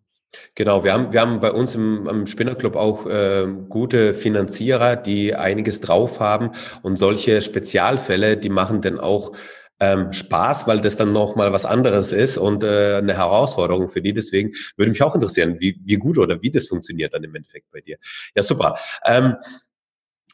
Genau, 0.55 0.85
wir 0.85 0.93
haben, 0.93 1.13
wir 1.13 1.21
haben 1.21 1.41
bei 1.41 1.53
uns 1.53 1.75
im, 1.75 2.07
im 2.09 2.27
Spinnerclub 2.27 2.77
auch 2.77 3.07
äh, 3.07 3.47
gute 3.69 4.15
Finanzierer, 4.15 4.97
die 4.97 5.35
einiges 5.35 5.81
drauf 5.81 6.21
haben 6.21 6.51
und 6.83 6.97
solche 6.97 7.41
Spezialfälle, 7.41 8.37
die 8.37 8.51
machen 8.51 8.81
dann 8.81 9.01
auch 9.01 9.33
ähm, 9.81 10.13
Spaß, 10.13 10.67
weil 10.67 10.81
das 10.81 10.97
dann 10.97 11.13
nochmal 11.13 11.53
was 11.53 11.65
anderes 11.65 12.13
ist 12.13 12.39
und 12.39 12.63
äh, 12.63 12.97
eine 12.97 13.17
Herausforderung 13.17 13.91
für 13.91 14.01
die. 14.01 14.13
Deswegen 14.15 14.53
würde 14.77 14.91
mich 14.91 15.03
auch 15.03 15.15
interessieren, 15.15 15.57
wie, 15.59 15.81
wie 15.83 15.97
gut 15.97 16.19
oder 16.19 16.41
wie 16.43 16.51
das 16.51 16.69
funktioniert 16.69 17.13
dann 17.15 17.25
im 17.25 17.35
Endeffekt 17.35 17.71
bei 17.73 17.81
dir. 17.81 17.97
Ja, 18.35 18.43
super. 18.43 18.77
Ähm, 19.05 19.35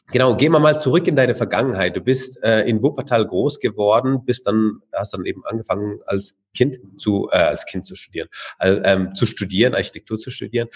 Genau, 0.07 0.35
gehen 0.35 0.51
wir 0.51 0.59
mal 0.59 0.77
zurück 0.77 1.07
in 1.07 1.15
deine 1.15 1.35
Vergangenheit. 1.35 1.95
Du 1.95 2.01
bist 2.01 2.43
äh, 2.43 2.67
in 2.67 2.83
Wuppertal 2.83 3.25
groß 3.25 3.59
geworden, 3.59 4.25
bist 4.25 4.45
dann, 4.45 4.81
hast 4.93 5.13
dann 5.13 5.25
eben 5.25 5.45
angefangen 5.45 5.99
als 6.05 6.37
Kind 6.53 6.79
zu, 6.97 7.29
äh, 7.31 7.37
als 7.37 7.65
Kind 7.65 7.85
zu 7.85 7.95
studieren, 7.95 8.27
äh, 8.59 8.71
ähm, 8.83 9.15
zu 9.15 9.25
studieren, 9.25 9.73
Architektur 9.73 10.17
zu 10.17 10.29
studieren. 10.29 10.67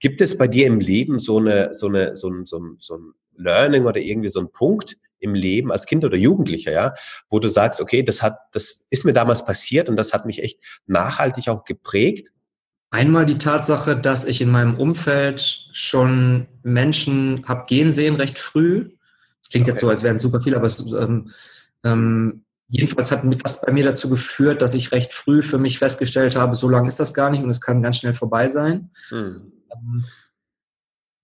Gibt 0.00 0.20
es 0.20 0.36
bei 0.36 0.48
dir 0.48 0.66
im 0.66 0.80
Leben 0.80 1.20
so 1.20 1.38
eine, 1.38 1.72
so 1.72 1.86
eine, 1.86 2.16
so 2.16 2.28
ein, 2.28 2.44
so 2.44 2.58
ein, 2.58 2.76
so 2.78 2.96
ein 2.96 3.14
Learning 3.36 3.86
oder 3.86 4.00
irgendwie 4.00 4.28
so 4.28 4.40
ein 4.40 4.50
Punkt 4.50 4.96
im 5.20 5.34
Leben 5.36 5.70
als 5.70 5.86
Kind 5.86 6.04
oder 6.04 6.16
Jugendlicher, 6.16 6.72
ja, 6.72 6.94
wo 7.30 7.38
du 7.38 7.46
sagst, 7.46 7.80
okay, 7.80 8.02
das 8.02 8.20
hat, 8.20 8.38
das 8.52 8.84
ist 8.90 9.04
mir 9.04 9.12
damals 9.12 9.44
passiert 9.44 9.88
und 9.88 9.96
das 9.96 10.12
hat 10.12 10.26
mich 10.26 10.42
echt 10.42 10.58
nachhaltig 10.86 11.48
auch 11.48 11.64
geprägt 11.64 12.32
Einmal 12.92 13.24
die 13.24 13.38
Tatsache, 13.38 13.96
dass 13.96 14.26
ich 14.26 14.42
in 14.42 14.50
meinem 14.50 14.78
Umfeld 14.78 15.66
schon 15.72 16.46
Menschen 16.62 17.42
habe 17.48 17.64
gehen 17.66 17.94
sehen 17.94 18.16
recht 18.16 18.38
früh. 18.38 18.90
Das 19.40 19.48
klingt 19.50 19.64
okay. 19.64 19.70
jetzt 19.70 19.80
so, 19.80 19.88
als 19.88 20.02
wären 20.02 20.16
es 20.16 20.20
super 20.20 20.40
viele, 20.40 20.56
aber 20.56 20.66
es, 20.66 20.78
ähm, 20.92 21.30
ähm, 21.84 22.44
jedenfalls 22.68 23.10
hat 23.10 23.22
das 23.42 23.62
bei 23.62 23.72
mir 23.72 23.84
dazu 23.84 24.10
geführt, 24.10 24.60
dass 24.60 24.74
ich 24.74 24.92
recht 24.92 25.14
früh 25.14 25.40
für 25.40 25.56
mich 25.56 25.78
festgestellt 25.78 26.36
habe, 26.36 26.54
so 26.54 26.68
lange 26.68 26.86
ist 26.86 27.00
das 27.00 27.14
gar 27.14 27.30
nicht 27.30 27.42
und 27.42 27.48
es 27.48 27.62
kann 27.62 27.82
ganz 27.82 27.96
schnell 27.96 28.12
vorbei 28.12 28.50
sein. 28.50 28.90
Hm. 29.08 29.52
Ähm, 29.72 30.04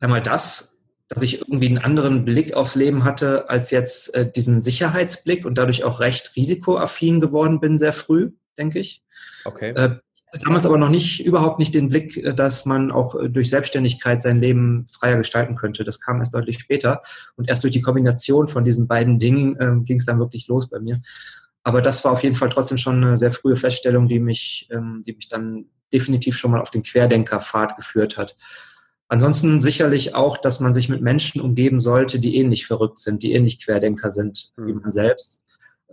einmal 0.01 0.23
das, 0.23 0.81
dass 1.09 1.21
ich 1.21 1.43
irgendwie 1.43 1.69
einen 1.69 1.79
anderen 1.81 2.25
Blick 2.25 2.55
aufs 2.55 2.77
Leben 2.77 3.05
hatte 3.05 3.51
als 3.51 3.71
jetzt 3.71 4.15
äh, 4.15 4.31
diesen 4.31 4.63
Sicherheitsblick 4.63 5.45
und 5.45 5.59
dadurch 5.59 5.85
auch 5.85 6.01
recht 6.01 6.35
risikoaffin 6.35 7.21
geworden 7.21 7.61
bin, 7.61 7.77
sehr 7.77 7.93
früh, 7.93 8.31
denke 8.57 8.79
ich. 8.79 9.05
Okay. 9.45 9.73
Äh, 9.73 9.99
damals 10.45 10.67
aber 10.67 10.79
noch 10.79 10.91
nicht, 10.91 11.25
überhaupt 11.25 11.59
nicht 11.59 11.75
den 11.75 11.89
Blick, 11.89 12.17
äh, 12.17 12.35
dass 12.35 12.65
man 12.65 12.91
auch 12.91 13.15
äh, 13.15 13.29
durch 13.29 13.51
Selbstständigkeit 13.51 14.21
sein 14.21 14.41
Leben 14.41 14.87
freier 14.89 15.17
gestalten 15.17 15.57
könnte. 15.57 15.85
Das 15.85 16.01
kam 16.01 16.19
erst 16.19 16.35
deutlich 16.35 16.59
später. 16.59 17.03
Und 17.37 17.49
erst 17.49 17.63
durch 17.63 17.73
die 17.73 17.81
Kombination 17.81 18.49
von 18.49 18.65
diesen 18.65 18.87
beiden 18.87 19.19
Dingen 19.19 19.57
ähm, 19.61 19.85
ging 19.85 19.99
es 19.99 20.07
dann 20.07 20.19
wirklich 20.19 20.49
los 20.49 20.69
bei 20.69 20.81
mir. 20.81 21.01
Aber 21.63 21.83
das 21.83 22.05
war 22.05 22.13
auf 22.13 22.23
jeden 22.23 22.35
Fall 22.35 22.49
trotzdem 22.49 22.79
schon 22.79 23.03
eine 23.03 23.17
sehr 23.17 23.33
frühe 23.33 23.57
Feststellung, 23.57 24.09
die 24.09 24.21
mich, 24.21 24.69
ähm, 24.71 25.03
die 25.07 25.13
mich 25.13 25.29
dann 25.29 25.67
definitiv 25.93 26.37
schon 26.37 26.51
mal 26.51 26.61
auf 26.61 26.71
den 26.71 26.83
Querdenkerpfad 26.83 27.77
geführt 27.77 28.17
hat. 28.17 28.37
Ansonsten 29.09 29.63
sicherlich 29.63 30.15
auch, 30.15 30.37
dass 30.37 30.61
man 30.61 30.75
sich 30.75 30.91
mit 30.91 31.01
Menschen 31.01 31.41
umgeben 31.41 31.81
sollte, 31.81 32.21
die 32.21 32.37
ähnlich 32.37 32.67
verrückt 32.67 32.99
sind, 32.99 33.23
die 33.23 33.33
ähnlich 33.33 33.65
Querdenker 33.65 34.11
sind 34.11 34.53
wie 34.57 34.73
hm. 34.73 34.81
man 34.83 34.93
selbst 34.93 35.41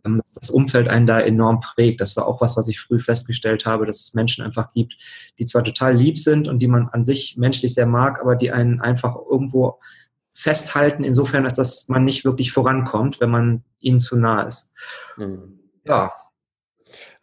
dass 0.05 0.33
das 0.33 0.49
Umfeld 0.49 0.87
einen 0.87 1.05
da 1.05 1.19
enorm 1.19 1.59
prägt. 1.59 2.01
Das 2.01 2.15
war 2.15 2.27
auch 2.27 2.41
was, 2.41 2.55
was 2.57 2.67
ich 2.67 2.79
früh 2.79 2.99
festgestellt 2.99 3.65
habe, 3.65 3.85
dass 3.85 4.01
es 4.01 4.13
Menschen 4.13 4.43
einfach 4.43 4.71
gibt, 4.71 4.97
die 5.39 5.45
zwar 5.45 5.63
total 5.63 5.95
lieb 5.95 6.17
sind 6.17 6.47
und 6.47 6.59
die 6.59 6.67
man 6.67 6.87
an 6.89 7.03
sich 7.03 7.35
menschlich 7.37 7.73
sehr 7.73 7.87
mag, 7.87 8.21
aber 8.21 8.35
die 8.35 8.51
einen 8.51 8.81
einfach 8.81 9.15
irgendwo 9.15 9.79
festhalten, 10.33 11.03
insofern, 11.03 11.45
als 11.45 11.55
dass 11.55 11.87
man 11.87 12.03
nicht 12.03 12.25
wirklich 12.25 12.51
vorankommt, 12.51 13.21
wenn 13.21 13.29
man 13.29 13.63
ihnen 13.79 13.99
zu 13.99 14.17
nah 14.17 14.43
ist. 14.43 14.73
Mhm. 15.17 15.59
Ja. 15.85 16.11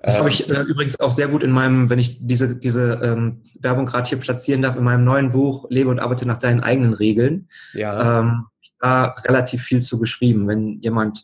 Das 0.00 0.18
habe 0.18 0.28
ich 0.28 0.50
äh, 0.50 0.62
übrigens 0.62 0.98
auch 0.98 1.12
sehr 1.12 1.28
gut 1.28 1.44
in 1.44 1.52
meinem, 1.52 1.88
wenn 1.88 2.00
ich 2.00 2.18
diese, 2.26 2.56
diese 2.56 2.94
ähm, 3.04 3.42
Werbung 3.60 3.86
gerade 3.86 4.08
hier 4.08 4.18
platzieren 4.18 4.62
darf, 4.62 4.74
in 4.74 4.82
meinem 4.82 5.04
neuen 5.04 5.30
Buch 5.30 5.66
Lebe 5.70 5.90
und 5.90 6.00
arbeite 6.00 6.26
nach 6.26 6.38
deinen 6.38 6.60
eigenen 6.60 6.92
Regeln. 6.92 7.48
Ja. 7.72 8.20
Ähm, 8.20 8.46
da 8.80 9.14
relativ 9.26 9.62
viel 9.62 9.80
zu 9.80 9.98
geschrieben. 10.00 10.48
Wenn 10.48 10.80
jemand 10.80 11.22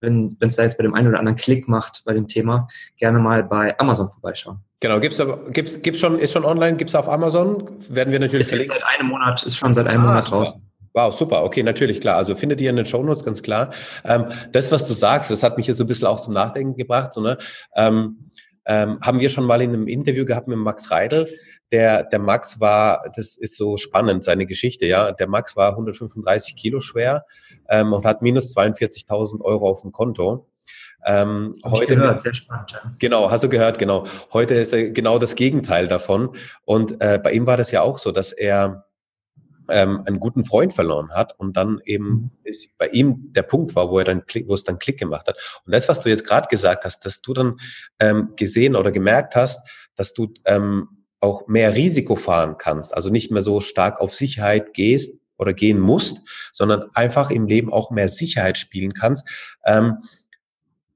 wenn 0.00 0.28
es 0.40 0.56
da 0.56 0.62
jetzt 0.62 0.78
bei 0.78 0.82
dem 0.82 0.94
einen 0.94 1.08
oder 1.08 1.18
anderen 1.18 1.36
Klick 1.36 1.68
macht 1.68 2.02
bei 2.04 2.14
dem 2.14 2.26
Thema, 2.28 2.68
gerne 2.96 3.18
mal 3.18 3.42
bei 3.44 3.78
Amazon 3.78 4.08
vorbeischauen. 4.08 4.58
Genau, 4.80 4.98
gibt's 4.98 5.20
gibt's 5.52 5.82
gibt's 5.82 6.00
schon 6.00 6.18
ist 6.18 6.32
schon 6.32 6.44
online, 6.44 6.76
gibt's 6.76 6.94
auf 6.94 7.08
Amazon, 7.08 7.68
werden 7.88 8.12
wir 8.12 8.20
natürlich 8.20 8.50
ist 8.50 8.68
seit 8.68 8.82
einem 8.84 9.08
Monat 9.08 9.42
ist 9.42 9.56
schon 9.56 9.74
seit 9.74 9.86
einem 9.86 10.02
ah, 10.02 10.06
Monat 10.06 10.24
super. 10.24 10.36
draußen. 10.36 10.62
Wow, 10.92 11.16
super, 11.16 11.44
okay, 11.44 11.62
natürlich, 11.62 12.00
klar. 12.00 12.16
Also 12.16 12.34
findet 12.34 12.60
ihr 12.60 12.68
in 12.68 12.76
den 12.76 12.86
Show 12.86 13.02
Notes 13.02 13.24
ganz 13.24 13.42
klar. 13.42 13.70
Ähm, 14.04 14.26
das, 14.50 14.72
was 14.72 14.88
du 14.88 14.92
sagst, 14.92 15.30
das 15.30 15.44
hat 15.44 15.56
mich 15.56 15.68
jetzt 15.68 15.76
so 15.76 15.84
ein 15.84 15.86
bisschen 15.86 16.08
auch 16.08 16.18
zum 16.18 16.34
Nachdenken 16.34 16.76
gebracht. 16.76 17.12
So, 17.12 17.20
ne? 17.20 17.38
ähm, 17.76 18.29
ähm, 18.70 19.00
haben 19.02 19.18
wir 19.18 19.28
schon 19.30 19.46
mal 19.46 19.60
in 19.60 19.70
einem 19.70 19.88
Interview 19.88 20.24
gehabt 20.24 20.46
mit 20.46 20.56
Max 20.56 20.92
Reidel, 20.92 21.28
der, 21.72 22.04
der 22.04 22.20
Max 22.20 22.60
war, 22.60 23.10
das 23.16 23.36
ist 23.36 23.56
so 23.56 23.76
spannend, 23.76 24.22
seine 24.22 24.46
Geschichte, 24.46 24.86
ja. 24.86 25.10
Der 25.10 25.28
Max 25.28 25.56
war 25.56 25.70
135 25.70 26.54
Kilo 26.54 26.80
schwer 26.80 27.26
ähm, 27.68 27.92
und 27.92 28.04
hat 28.04 28.22
minus 28.22 28.56
42.000 28.56 29.40
Euro 29.40 29.68
auf 29.68 29.82
dem 29.82 29.90
Konto. 29.90 30.46
Ähm, 31.04 31.56
heute, 31.64 31.96
gehört, 31.96 32.20
sehr 32.20 32.34
spannend. 32.34 32.72
Ja. 32.72 32.94
Genau, 33.00 33.30
hast 33.30 33.42
du 33.42 33.48
gehört, 33.48 33.80
genau. 33.80 34.06
Heute 34.32 34.54
ist 34.54 34.72
er 34.72 34.90
genau 34.90 35.18
das 35.18 35.34
Gegenteil 35.34 35.88
davon. 35.88 36.30
Und 36.64 37.00
äh, 37.00 37.18
bei 37.22 37.32
ihm 37.32 37.46
war 37.46 37.56
das 37.56 37.72
ja 37.72 37.82
auch 37.82 37.98
so, 37.98 38.12
dass 38.12 38.30
er 38.30 38.84
ähm, 39.70 40.02
einen 40.06 40.20
guten 40.20 40.44
Freund 40.44 40.72
verloren 40.72 41.10
hat 41.12 41.38
und 41.38 41.56
dann 41.56 41.80
eben 41.84 42.04
mhm. 42.04 42.30
ist 42.44 42.76
bei 42.78 42.88
ihm 42.88 43.32
der 43.32 43.42
Punkt 43.42 43.74
war, 43.74 43.90
wo 43.90 43.98
er 43.98 44.04
dann 44.04 44.26
Klick, 44.26 44.48
wo 44.48 44.54
es 44.54 44.64
dann 44.64 44.78
Klick 44.78 44.98
gemacht 44.98 45.26
hat. 45.28 45.36
Und 45.64 45.74
das, 45.74 45.88
was 45.88 46.00
du 46.02 46.08
jetzt 46.08 46.24
gerade 46.24 46.48
gesagt 46.48 46.84
hast, 46.84 47.04
dass 47.04 47.20
du 47.20 47.32
dann 47.32 47.56
ähm, 47.98 48.34
gesehen 48.36 48.76
oder 48.76 48.92
gemerkt 48.92 49.36
hast, 49.36 49.66
dass 49.94 50.12
du 50.12 50.32
ähm, 50.44 50.88
auch 51.20 51.46
mehr 51.48 51.74
Risiko 51.74 52.16
fahren 52.16 52.56
kannst, 52.58 52.94
also 52.94 53.10
nicht 53.10 53.30
mehr 53.30 53.42
so 53.42 53.60
stark 53.60 54.00
auf 54.00 54.14
Sicherheit 54.14 54.72
gehst 54.72 55.20
oder 55.36 55.52
gehen 55.52 55.78
musst, 55.78 56.20
sondern 56.52 56.84
einfach 56.94 57.30
im 57.30 57.46
Leben 57.46 57.72
auch 57.72 57.90
mehr 57.90 58.08
Sicherheit 58.08 58.58
spielen 58.58 58.94
kannst. 58.94 59.28
Ähm, 59.64 59.98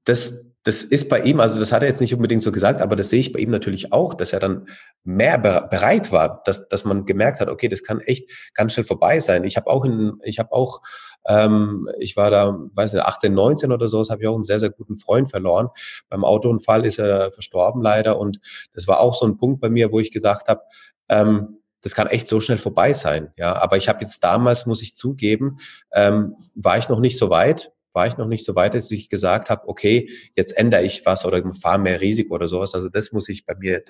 das, 0.03 0.44
das 0.65 0.83
ist 0.83 1.09
bei 1.09 1.21
ihm, 1.21 1.39
also 1.39 1.59
das 1.59 1.71
hat 1.71 1.83
er 1.83 1.87
jetzt 1.87 2.01
nicht 2.01 2.15
unbedingt 2.15 2.41
so 2.41 2.51
gesagt, 2.51 2.81
aber 2.81 2.95
das 2.95 3.11
sehe 3.11 3.19
ich 3.19 3.31
bei 3.31 3.39
ihm 3.39 3.51
natürlich 3.51 3.93
auch, 3.93 4.15
dass 4.15 4.33
er 4.33 4.39
dann 4.39 4.67
mehr 5.03 5.37
bereit 5.37 6.11
war, 6.11 6.41
dass, 6.43 6.67
dass 6.67 6.85
man 6.85 7.05
gemerkt 7.05 7.39
hat, 7.39 7.49
okay, 7.49 7.67
das 7.67 7.83
kann 7.83 7.99
echt 7.99 8.31
ganz 8.55 8.73
schnell 8.73 8.83
vorbei 8.83 9.19
sein. 9.19 9.43
Ich 9.43 9.57
habe 9.57 9.69
auch 9.69 9.85
in, 9.85 10.19
ich 10.23 10.39
habe 10.39 10.51
auch, 10.51 10.81
ähm, 11.27 11.87
ich 11.99 12.17
war 12.17 12.31
da, 12.31 12.57
weiß 12.73 12.93
nicht, 12.93 13.05
18, 13.05 13.31
19 13.31 13.71
oder 13.71 13.87
so, 13.87 14.03
habe 14.09 14.23
ich 14.23 14.27
auch 14.27 14.33
einen 14.33 14.41
sehr, 14.41 14.59
sehr 14.59 14.71
guten 14.71 14.97
Freund 14.97 15.29
verloren. 15.29 15.69
Beim 16.09 16.25
Autounfall 16.25 16.83
ist 16.87 16.97
er 16.97 17.31
verstorben 17.31 17.83
leider 17.83 18.17
und 18.17 18.39
das 18.73 18.87
war 18.87 19.01
auch 19.01 19.13
so 19.13 19.27
ein 19.27 19.37
Punkt 19.37 19.61
bei 19.61 19.69
mir, 19.69 19.91
wo 19.91 19.99
ich 19.99 20.11
gesagt 20.11 20.47
habe, 20.47 20.61
ähm, 21.09 21.59
das 21.81 21.93
kann 21.93 22.07
echt 22.07 22.25
so 22.25 22.39
schnell 22.39 22.57
vorbei 22.57 22.93
sein. 22.93 23.31
Ja, 23.37 23.55
aber 23.61 23.77
ich 23.77 23.87
habe 23.87 24.01
jetzt 24.01 24.23
damals, 24.23 24.65
muss 24.65 24.81
ich 24.81 24.95
zugeben, 24.95 25.57
ähm, 25.93 26.35
war 26.55 26.79
ich 26.79 26.89
noch 26.89 26.99
nicht 26.99 27.19
so 27.19 27.29
weit 27.29 27.71
war 27.95 28.07
ich 28.07 28.17
noch 28.17 28.27
nicht 28.27 28.45
so 28.45 28.55
weit, 28.55 28.75
dass 28.75 28.91
ich 28.91 29.09
gesagt 29.09 29.49
habe, 29.49 29.67
okay, 29.67 30.09
jetzt 30.35 30.55
ändere 30.57 30.83
ich 30.83 31.05
was 31.05 31.25
oder 31.25 31.41
fahre 31.59 31.79
mehr 31.79 32.01
Risiko 32.01 32.35
oder 32.35 32.47
sowas. 32.47 32.75
Also 32.75 32.89
das 32.89 33.11
muss 33.11 33.29
ich 33.29 33.45
bei 33.45 33.55
mir, 33.55 33.81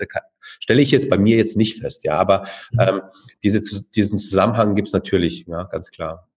stelle 0.60 0.80
ich 0.80 0.90
jetzt 0.90 1.10
bei 1.10 1.18
mir 1.18 1.36
jetzt 1.36 1.56
nicht 1.56 1.80
fest, 1.80 2.04
ja. 2.04 2.16
Aber 2.16 2.46
mhm. 2.70 2.80
ähm, 2.80 3.00
diese, 3.42 3.60
diesen 3.90 4.18
Zusammenhang 4.18 4.74
gibt's 4.74 4.92
natürlich, 4.92 5.46
ja, 5.46 5.64
ganz 5.64 5.90
klar. 5.90 6.28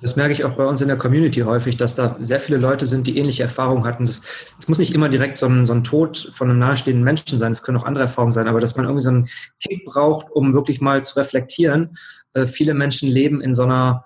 Das 0.00 0.16
merke 0.16 0.32
ich 0.32 0.44
auch 0.44 0.52
bei 0.52 0.66
uns 0.66 0.80
in 0.80 0.88
der 0.88 0.98
Community 0.98 1.40
häufig, 1.40 1.76
dass 1.76 1.94
da 1.94 2.16
sehr 2.20 2.40
viele 2.40 2.58
Leute 2.58 2.84
sind, 2.84 3.06
die 3.06 3.16
ähnliche 3.16 3.44
Erfahrungen 3.44 3.84
hatten. 3.84 4.06
Das, 4.06 4.22
das 4.56 4.68
muss 4.68 4.78
nicht 4.78 4.92
immer 4.92 5.08
direkt 5.08 5.38
so 5.38 5.46
ein, 5.46 5.66
so 5.66 5.72
ein 5.72 5.84
Tod 5.84 6.30
von 6.32 6.50
einem 6.50 6.58
nahestehenden 6.58 7.04
Menschen 7.04 7.38
sein, 7.38 7.52
es 7.52 7.62
können 7.62 7.78
auch 7.78 7.84
andere 7.84 8.04
Erfahrungen 8.04 8.32
sein, 8.32 8.48
aber 8.48 8.60
dass 8.60 8.76
man 8.76 8.86
irgendwie 8.86 9.02
so 9.02 9.08
einen 9.08 9.28
Kick 9.60 9.84
braucht, 9.84 10.30
um 10.32 10.52
wirklich 10.52 10.80
mal 10.80 11.02
zu 11.04 11.18
reflektieren. 11.18 11.96
Äh, 12.32 12.46
viele 12.46 12.74
Menschen 12.74 13.08
leben 13.08 13.40
in 13.40 13.54
so 13.54 13.62
einer 13.62 14.04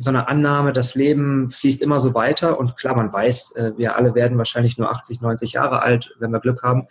so 0.00 0.08
eine 0.08 0.28
Annahme, 0.28 0.72
das 0.72 0.94
Leben 0.94 1.50
fließt 1.50 1.82
immer 1.82 2.00
so 2.00 2.14
weiter 2.14 2.58
und 2.58 2.76
klar, 2.76 2.96
man 2.96 3.12
weiß, 3.12 3.56
äh, 3.56 3.72
wir 3.76 3.96
alle 3.96 4.14
werden 4.14 4.38
wahrscheinlich 4.38 4.78
nur 4.78 4.90
80, 4.90 5.20
90 5.20 5.52
Jahre 5.52 5.82
alt, 5.82 6.14
wenn 6.18 6.30
wir 6.30 6.40
Glück 6.40 6.62
haben. 6.62 6.86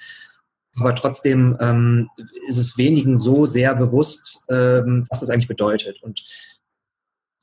Aber 0.75 0.93
trotzdem 0.93 1.57
ähm, 1.59 2.09
ist 2.47 2.57
es 2.57 2.77
wenigen 2.77 3.17
so 3.17 3.47
sehr 3.47 3.73
bewusst, 3.73 4.45
ähm, 4.49 5.05
was 5.09 5.21
das 5.21 5.31
eigentlich 5.31 5.47
bedeutet. 5.47 6.03
Und 6.03 6.23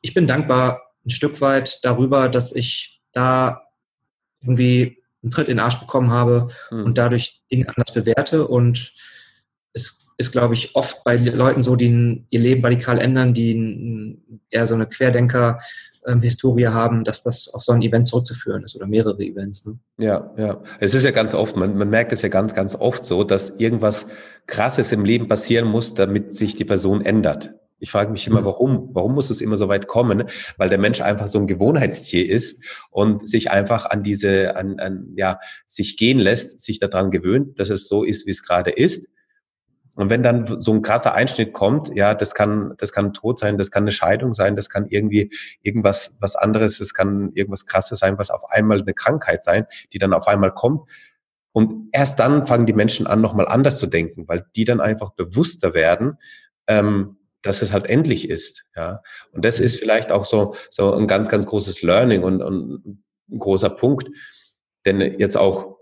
ich 0.00 0.14
bin 0.14 0.28
dankbar 0.28 0.82
ein 1.04 1.10
Stück 1.10 1.40
weit 1.40 1.84
darüber, 1.84 2.28
dass 2.28 2.54
ich 2.54 3.02
da 3.12 3.62
irgendwie 4.42 5.02
einen 5.22 5.32
Tritt 5.32 5.48
in 5.48 5.56
den 5.56 5.64
Arsch 5.64 5.80
bekommen 5.80 6.10
habe 6.10 6.48
mhm. 6.70 6.84
und 6.84 6.98
dadurch 6.98 7.42
Dinge 7.50 7.68
anders 7.68 7.92
bewerte. 7.92 8.46
Und 8.46 8.94
es 9.72 10.05
ist, 10.18 10.32
glaube 10.32 10.54
ich, 10.54 10.74
oft 10.74 11.04
bei 11.04 11.16
Leuten 11.16 11.62
so, 11.62 11.76
die 11.76 12.24
ihr 12.30 12.40
Leben 12.40 12.62
radikal 12.62 12.98
ändern, 12.98 13.34
die 13.34 14.18
eher 14.50 14.66
so 14.66 14.74
eine 14.74 14.86
Querdenker-Historie 14.86 16.68
haben, 16.68 17.04
dass 17.04 17.22
das 17.22 17.52
auf 17.52 17.62
so 17.62 17.72
ein 17.72 17.82
Event 17.82 18.06
zurückzuführen 18.06 18.64
ist 18.64 18.76
oder 18.76 18.86
mehrere 18.86 19.22
Events. 19.22 19.66
Ne? 19.66 19.78
Ja, 19.98 20.32
ja. 20.38 20.62
Es 20.80 20.94
ist 20.94 21.04
ja 21.04 21.10
ganz 21.10 21.34
oft, 21.34 21.56
man, 21.56 21.76
man 21.76 21.90
merkt 21.90 22.12
es 22.12 22.22
ja 22.22 22.28
ganz, 22.28 22.54
ganz 22.54 22.74
oft 22.74 23.04
so, 23.04 23.24
dass 23.24 23.50
irgendwas 23.58 24.06
Krasses 24.46 24.90
im 24.92 25.04
Leben 25.04 25.28
passieren 25.28 25.68
muss, 25.68 25.92
damit 25.94 26.32
sich 26.32 26.54
die 26.54 26.64
Person 26.64 27.04
ändert. 27.04 27.50
Ich 27.78 27.90
frage 27.90 28.10
mich 28.10 28.26
immer, 28.26 28.40
mhm. 28.40 28.46
warum? 28.46 28.90
Warum 28.94 29.14
muss 29.14 29.28
es 29.28 29.42
immer 29.42 29.56
so 29.56 29.68
weit 29.68 29.86
kommen? 29.86 30.24
Weil 30.56 30.70
der 30.70 30.78
Mensch 30.78 31.02
einfach 31.02 31.26
so 31.26 31.38
ein 31.38 31.46
Gewohnheitstier 31.46 32.26
ist 32.26 32.64
und 32.90 33.28
sich 33.28 33.50
einfach 33.50 33.84
an 33.84 34.02
diese, 34.02 34.56
an, 34.56 34.80
an 34.80 35.12
ja, 35.14 35.38
sich 35.66 35.98
gehen 35.98 36.18
lässt, 36.18 36.60
sich 36.60 36.78
daran 36.78 37.10
gewöhnt, 37.10 37.60
dass 37.60 37.68
es 37.68 37.86
so 37.86 38.02
ist, 38.02 38.26
wie 38.26 38.30
es 38.30 38.42
gerade 38.42 38.70
ist. 38.70 39.08
Und 39.96 40.10
wenn 40.10 40.22
dann 40.22 40.60
so 40.60 40.72
ein 40.72 40.82
krasser 40.82 41.14
Einschnitt 41.14 41.54
kommt, 41.54 41.90
ja, 41.94 42.14
das 42.14 42.34
kann, 42.34 42.74
das 42.76 42.92
kann 42.92 43.14
Tod 43.14 43.38
sein, 43.38 43.56
das 43.56 43.70
kann 43.70 43.84
eine 43.84 43.92
Scheidung 43.92 44.34
sein, 44.34 44.54
das 44.54 44.68
kann 44.68 44.86
irgendwie 44.88 45.32
irgendwas, 45.62 46.14
was 46.20 46.36
anderes, 46.36 46.78
das 46.78 46.92
kann 46.92 47.32
irgendwas 47.34 47.64
krasses 47.64 47.98
sein, 47.98 48.18
was 48.18 48.30
auf 48.30 48.44
einmal 48.50 48.80
eine 48.80 48.92
Krankheit 48.92 49.42
sein, 49.42 49.66
die 49.92 49.98
dann 49.98 50.12
auf 50.12 50.28
einmal 50.28 50.52
kommt. 50.52 50.88
Und 51.52 51.88
erst 51.92 52.20
dann 52.20 52.46
fangen 52.46 52.66
die 52.66 52.74
Menschen 52.74 53.06
an, 53.06 53.22
nochmal 53.22 53.48
anders 53.48 53.78
zu 53.78 53.86
denken, 53.86 54.28
weil 54.28 54.42
die 54.54 54.66
dann 54.66 54.82
einfach 54.82 55.12
bewusster 55.12 55.72
werden, 55.72 56.18
ähm, 56.66 57.16
dass 57.40 57.62
es 57.62 57.72
halt 57.72 57.86
endlich 57.86 58.28
ist, 58.28 58.66
ja. 58.74 59.02
Und 59.32 59.44
das 59.44 59.60
ist 59.60 59.78
vielleicht 59.78 60.12
auch 60.12 60.26
so, 60.26 60.54
so 60.68 60.92
ein 60.92 61.06
ganz, 61.06 61.28
ganz 61.30 61.46
großes 61.46 61.80
Learning 61.80 62.22
und, 62.22 62.42
und 62.42 63.04
ein 63.30 63.38
großer 63.38 63.70
Punkt, 63.70 64.10
denn 64.84 65.00
jetzt 65.00 65.36
auch 65.36 65.76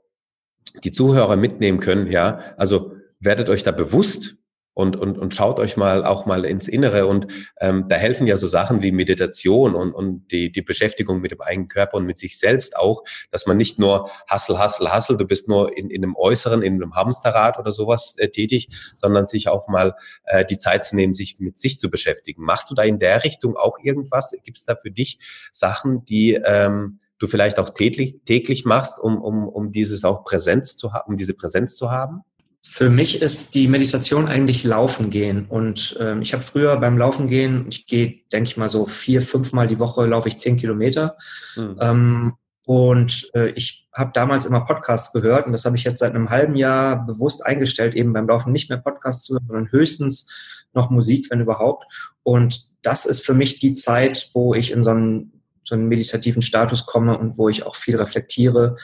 die 0.83 0.93
Zuhörer 0.93 1.37
mitnehmen 1.37 1.81
können, 1.81 2.11
ja. 2.11 2.39
Also, 2.57 2.93
werdet 3.21 3.49
euch 3.49 3.63
da 3.63 3.73
bewusst 3.73 4.37
und, 4.75 4.97
und, 4.97 5.19
und 5.19 5.35
schaut 5.35 5.61
euch 5.61 5.77
mal 5.77 6.05
auch 6.05 6.27
mal 6.27 6.45
ins 6.45 6.67
Innere. 6.67 7.07
Und 7.07 7.29
ähm, 7.61 7.87
da 7.89 7.95
helfen 7.97 8.27
ja 8.27 8.37
so 8.37 8.49
Sachen 8.49 8.83
wie 8.83 8.91
Meditation 8.91 9.75
und, 9.75 9.93
und 9.93 10.31
die, 10.33 10.51
die 10.51 10.63
Beschäftigung 10.63 11.21
mit 11.21 11.31
dem 11.31 11.41
eigenen 11.41 11.69
Körper 11.69 11.97
und 11.97 12.07
mit 12.07 12.19
sich 12.19 12.39
selbst 12.39 12.77
auch, 12.77 13.03
dass 13.31 13.47
man 13.47 13.57
nicht 13.57 13.79
nur 13.79 14.11
Hassel, 14.29 14.59
Hassel, 14.59 14.91
Hassel, 14.91 15.17
du 15.17 15.27
bist 15.27 15.49
nur 15.49 15.77
in, 15.77 15.91
in 15.91 16.03
einem 16.03 16.17
Äußeren, 16.17 16.63
in 16.63 16.75
einem 16.75 16.95
Hamsterrad 16.95 17.59
oder 17.59 17.71
sowas 17.71 18.17
äh, 18.19 18.29
tätig, 18.29 18.69
sondern 18.97 19.27
sich 19.27 19.49
auch 19.49 19.69
mal 19.69 19.95
äh, 20.25 20.45
die 20.45 20.57
Zeit 20.57 20.85
zu 20.85 20.97
nehmen, 20.97 21.15
sich 21.15 21.39
mit 21.39 21.57
sich 21.57 21.79
zu 21.79 21.89
beschäftigen. 21.89 22.43
Machst 22.43 22.71
du 22.71 22.75
da 22.75 22.83
in 22.83 22.99
der 22.99 23.23
Richtung 23.23 23.57
auch 23.57 23.79
irgendwas? 23.81 24.35
Gibt 24.43 24.59
es 24.59 24.65
da 24.65 24.75
für 24.75 24.91
dich 24.91 25.21
Sachen, 25.53 26.05
die 26.05 26.35
ähm, 26.35 26.99
du 27.19 27.29
vielleicht 27.29 27.61
auch 27.61 27.71
täglich, 27.71 28.17
täglich 28.25 28.65
machst, 28.65 28.99
um, 28.99 29.23
um, 29.23 29.49
um 29.49 29.71
dieses 29.71 30.05
auch 30.05 30.25
Präsenz 30.25 30.77
zu 30.77 30.93
haben, 30.93 31.13
um 31.13 31.17
diese 31.17 31.35
Präsenz 31.35 31.77
zu 31.77 31.93
haben? 31.93 32.23
Für 32.67 32.89
mich 32.89 33.21
ist 33.21 33.55
die 33.55 33.69
Meditation 33.69 34.27
eigentlich 34.27 34.65
Laufen 34.65 35.11
gehen. 35.11 35.45
Und 35.47 35.97
ähm, 36.01 36.23
ich 36.23 36.33
habe 36.33 36.43
früher 36.43 36.77
beim 36.79 36.97
Laufen 36.97 37.27
gehen, 37.27 37.67
ich 37.69 37.87
gehe, 37.87 38.23
denke 38.33 38.49
ich 38.49 38.57
mal, 38.57 38.71
so 38.71 38.87
vier, 38.87 39.21
fünfmal 39.21 39.67
die 39.67 39.79
Woche 39.79 40.07
laufe 40.07 40.29
ich 40.29 40.39
zehn 40.39 40.57
Kilometer. 40.57 41.17
Mhm. 41.57 41.77
Ähm, 41.79 42.33
und 42.65 43.31
äh, 43.35 43.51
ich 43.51 43.87
habe 43.93 44.13
damals 44.15 44.47
immer 44.47 44.65
Podcasts 44.65 45.13
gehört 45.13 45.45
und 45.45 45.53
das 45.53 45.67
habe 45.67 45.77
ich 45.77 45.85
jetzt 45.85 45.99
seit 45.99 46.15
einem 46.15 46.31
halben 46.31 46.57
Jahr 46.57 47.05
bewusst 47.05 47.45
eingestellt, 47.45 47.95
eben 47.95 48.15
beim 48.15 48.27
Laufen 48.27 48.53
nicht 48.53 48.71
mehr 48.71 48.79
Podcasts 48.79 49.25
zu 49.25 49.35
hören, 49.35 49.47
sondern 49.47 49.71
höchstens 49.71 50.33
noch 50.73 50.89
Musik, 50.89 51.31
wenn 51.31 51.43
überhaupt. 51.43 51.85
Und 52.23 52.63
das 52.81 53.05
ist 53.05 53.25
für 53.25 53.35
mich 53.35 53.59
die 53.59 53.75
Zeit, 53.75 54.31
wo 54.33 54.55
ich 54.55 54.73
in 54.73 54.83
so 54.83 54.91
einen, 54.91 55.43
so 55.65 55.75
einen 55.75 55.89
meditativen 55.89 56.41
Status 56.41 56.87
komme 56.87 57.19
und 57.19 57.37
wo 57.37 57.51
ich 57.51 57.65
auch 57.65 57.77
viel 57.77 57.97
reflektiere, 57.97 58.77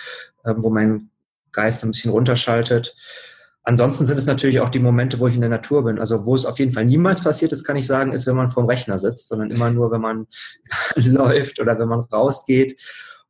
äh, 0.44 0.52
wo 0.58 0.68
mein 0.68 1.08
Geist 1.52 1.82
ein 1.82 1.92
bisschen 1.92 2.12
runterschaltet. 2.12 2.94
Ansonsten 3.62 4.06
sind 4.06 4.18
es 4.18 4.26
natürlich 4.26 4.60
auch 4.60 4.70
die 4.70 4.78
Momente, 4.78 5.18
wo 5.18 5.28
ich 5.28 5.34
in 5.34 5.42
der 5.42 5.50
Natur 5.50 5.84
bin. 5.84 5.98
Also 5.98 6.24
wo 6.24 6.34
es 6.34 6.46
auf 6.46 6.58
jeden 6.58 6.72
Fall 6.72 6.86
niemals 6.86 7.22
passiert 7.22 7.52
ist, 7.52 7.64
kann 7.64 7.76
ich 7.76 7.86
sagen, 7.86 8.12
ist, 8.12 8.26
wenn 8.26 8.36
man 8.36 8.48
vorm 8.48 8.66
Rechner 8.66 8.98
sitzt, 8.98 9.28
sondern 9.28 9.50
immer 9.50 9.70
nur, 9.70 9.90
wenn 9.90 10.00
man 10.00 10.26
läuft 10.94 11.60
oder 11.60 11.78
wenn 11.78 11.88
man 11.88 12.00
rausgeht. 12.00 12.80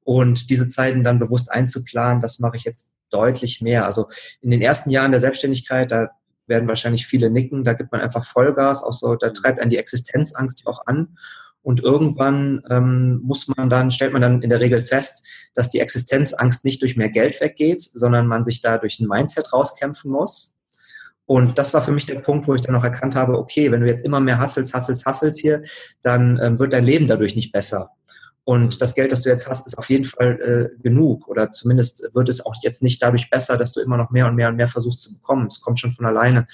Und 0.03 0.51
diese 0.51 0.69
Zeiten 0.69 1.03
dann 1.03 1.19
bewusst 1.19 1.51
einzuplanen, 1.51 2.23
das 2.23 2.39
mache 2.39 2.57
ich 2.57 2.65
jetzt 2.65 2.93
deutlich 3.11 3.61
mehr. 3.61 3.85
Also 3.85 4.09
in 4.41 4.51
den 4.51 4.63
ersten 4.63 4.91
Jahren 4.91 5.11
der 5.11 5.21
Selbstständigkeit, 5.21 5.91
da 5.91 6.07
werden 6.47 6.69
wahrscheinlich 6.69 7.07
viele 7.07 7.31
nicken, 7.31 7.65
da 7.65 7.75
gibt 7.75 7.93
man 7.93 8.01
einfach 8.01 8.25
Vollgas, 8.25 8.83
auch 8.83 8.93
so, 8.93 9.17
da 9.17 9.31
treibt 9.31 9.61
einen 9.61 9.71
die 9.71 9.79
Existenzangst 9.79 10.67
auch 10.67 10.87
an. 10.87 11.17
Und 11.63 11.81
irgendwann 11.83 12.63
ähm, 12.71 13.21
muss 13.23 13.49
man 13.49 13.69
dann, 13.69 13.91
stellt 13.91 14.13
man 14.13 14.23
dann 14.23 14.43
in 14.43 14.51
der 14.51 14.61
Regel 14.61 14.81
fest, 14.81 15.27
dass 15.55 15.71
die 15.71 15.81
Existenzangst 15.81 16.65
nicht 16.65 16.81
durch 16.81 16.97
mehr 16.97 17.11
Geld 17.11 17.41
weggeht, 17.41 17.83
sondern 17.83 18.27
man 18.27 18.45
sich 18.45 18.63
da 18.63 18.79
durch 18.79 18.99
ein 18.99 19.09
Mindset 19.09 19.53
rauskämpfen 19.53 20.11
muss. 20.11 20.57
Und 21.27 21.59
das 21.59 21.75
war 21.75 21.83
für 21.83 21.93
mich 21.93 22.07
der 22.07 22.21
Punkt, 22.21 22.49
wo 22.49 22.55
ich 22.55 22.63
dann 22.63 22.75
auch 22.75 22.83
erkannt 22.83 23.15
habe, 23.15 23.39
okay, 23.39 23.71
wenn 23.71 23.83
du 23.83 23.87
jetzt 23.87 24.05
immer 24.05 24.21
mehr 24.21 24.39
hasselst, 24.39 24.75
hasselst, 24.75 25.07
hasselst 25.07 25.39
hier, 25.39 25.63
dann 26.03 26.41
ähm, 26.43 26.59
wird 26.59 26.73
dein 26.73 26.85
Leben 26.85 27.07
dadurch 27.07 27.37
nicht 27.37 27.53
besser. 27.53 27.91
Und 28.45 28.83
das 28.83 28.95
Geld, 28.95 29.13
das 29.13 29.23
du 29.23 29.29
jetzt 29.29 29.49
hast, 29.49 29.67
ist 29.67 29.79
auf 29.79 29.89
jeden 29.91 30.05
Fall 30.05 30.73
äh, 30.77 30.83
genug. 30.83 31.29
Oder 31.29 31.53
zumindest 31.53 32.09
wird 32.15 32.29
es 32.29 32.45
auch 32.45 32.55
jetzt 32.63 32.83
nicht 32.83 33.03
dadurch 33.03 33.31
besser, 33.31 33.57
dass 33.57 33.73
du 33.73 33.81
immer 33.81 33.97
noch 33.97 34.11
mehr 34.11 34.27
und 34.27 34.35
mehr 34.35 34.49
und 34.49 34.57
mehr 34.57 34.67
versuchst 34.67 35.03
zu 35.03 35.15
bekommen. 35.15 35.47
Es 35.47 35.61
kommt 35.61 35.79
schon 35.79 35.93
von 35.93 36.07
alleine 36.07 36.49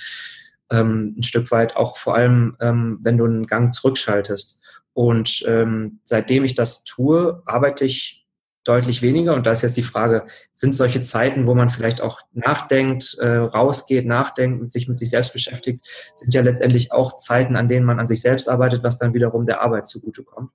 ähm, 0.71 1.14
ein 1.16 1.23
Stück 1.23 1.51
weit, 1.51 1.77
auch 1.77 1.97
vor 1.97 2.14
allem, 2.14 2.57
ähm, 2.61 2.99
wenn 3.03 3.16
du 3.16 3.25
einen 3.25 3.47
Gang 3.47 3.73
zurückschaltest. 3.73 4.61
Und 4.97 5.45
ähm, 5.47 6.01
seitdem 6.05 6.43
ich 6.45 6.55
das 6.55 6.83
tue, 6.83 7.43
arbeite 7.45 7.85
ich 7.85 8.27
deutlich 8.65 9.03
weniger. 9.03 9.35
Und 9.35 9.45
da 9.45 9.53
ist 9.53 9.61
jetzt 9.61 9.77
die 9.77 9.83
Frage, 9.83 10.27
sind 10.55 10.75
solche 10.75 11.03
Zeiten, 11.03 11.47
wo 11.47 11.55
man 11.55 11.69
vielleicht 11.69 12.01
auch 12.01 12.23
nachdenkt, 12.33 13.15
äh, 13.21 13.37
rausgeht, 13.37 14.07
nachdenkt 14.07 14.59
und 14.59 14.73
sich 14.73 14.89
mit 14.89 14.97
sich 14.97 15.11
selbst 15.11 15.35
beschäftigt, 15.35 15.87
sind 16.15 16.33
ja 16.33 16.41
letztendlich 16.41 16.93
auch 16.93 17.19
Zeiten, 17.19 17.57
an 17.57 17.69
denen 17.69 17.85
man 17.85 18.01
an 18.01 18.07
sich 18.07 18.23
selbst 18.23 18.49
arbeitet, 18.49 18.83
was 18.85 18.99
dann 18.99 19.13
wiederum 19.13 19.45
der 19.45 19.61
Arbeit 19.61 19.87
zugutekommt. 19.87 20.51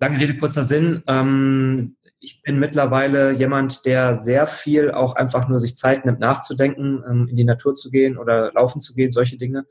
Lange 0.00 0.18
Rede, 0.18 0.38
kurzer 0.38 0.64
Sinn. 0.64 1.02
Ähm, 1.06 1.96
ich 2.20 2.40
bin 2.40 2.58
mittlerweile 2.58 3.32
jemand, 3.32 3.84
der 3.84 4.22
sehr 4.22 4.46
viel 4.46 4.90
auch 4.90 5.16
einfach 5.16 5.48
nur 5.50 5.58
sich 5.58 5.76
Zeit 5.76 6.06
nimmt, 6.06 6.18
nachzudenken, 6.18 7.04
ähm, 7.06 7.28
in 7.28 7.36
die 7.36 7.44
Natur 7.44 7.74
zu 7.74 7.90
gehen 7.90 8.16
oder 8.16 8.52
laufen 8.54 8.80
zu 8.80 8.94
gehen, 8.94 9.12
solche 9.12 9.36
Dinge. 9.36 9.66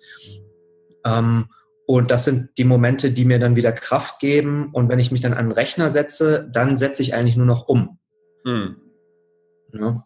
Ähm, 1.04 1.48
und 1.86 2.12
das 2.12 2.24
sind 2.24 2.50
die 2.58 2.64
Momente, 2.64 3.12
die 3.12 3.26
mir 3.26 3.40
dann 3.40 3.56
wieder 3.56 3.72
Kraft 3.72 4.20
geben. 4.20 4.70
Und 4.72 4.90
wenn 4.90 5.00
ich 5.00 5.12
mich 5.12 5.22
dann 5.22 5.34
an 5.34 5.48
den 5.48 5.52
Rechner 5.52 5.90
setze, 5.90 6.48
dann 6.52 6.78
setze 6.78 7.02
ich 7.04 7.14
eigentlich 7.14 7.36
nur 7.36 7.46
noch 7.46 7.68
um. 7.68 8.00
Hm. 8.46 8.78
Ja. 9.74 10.04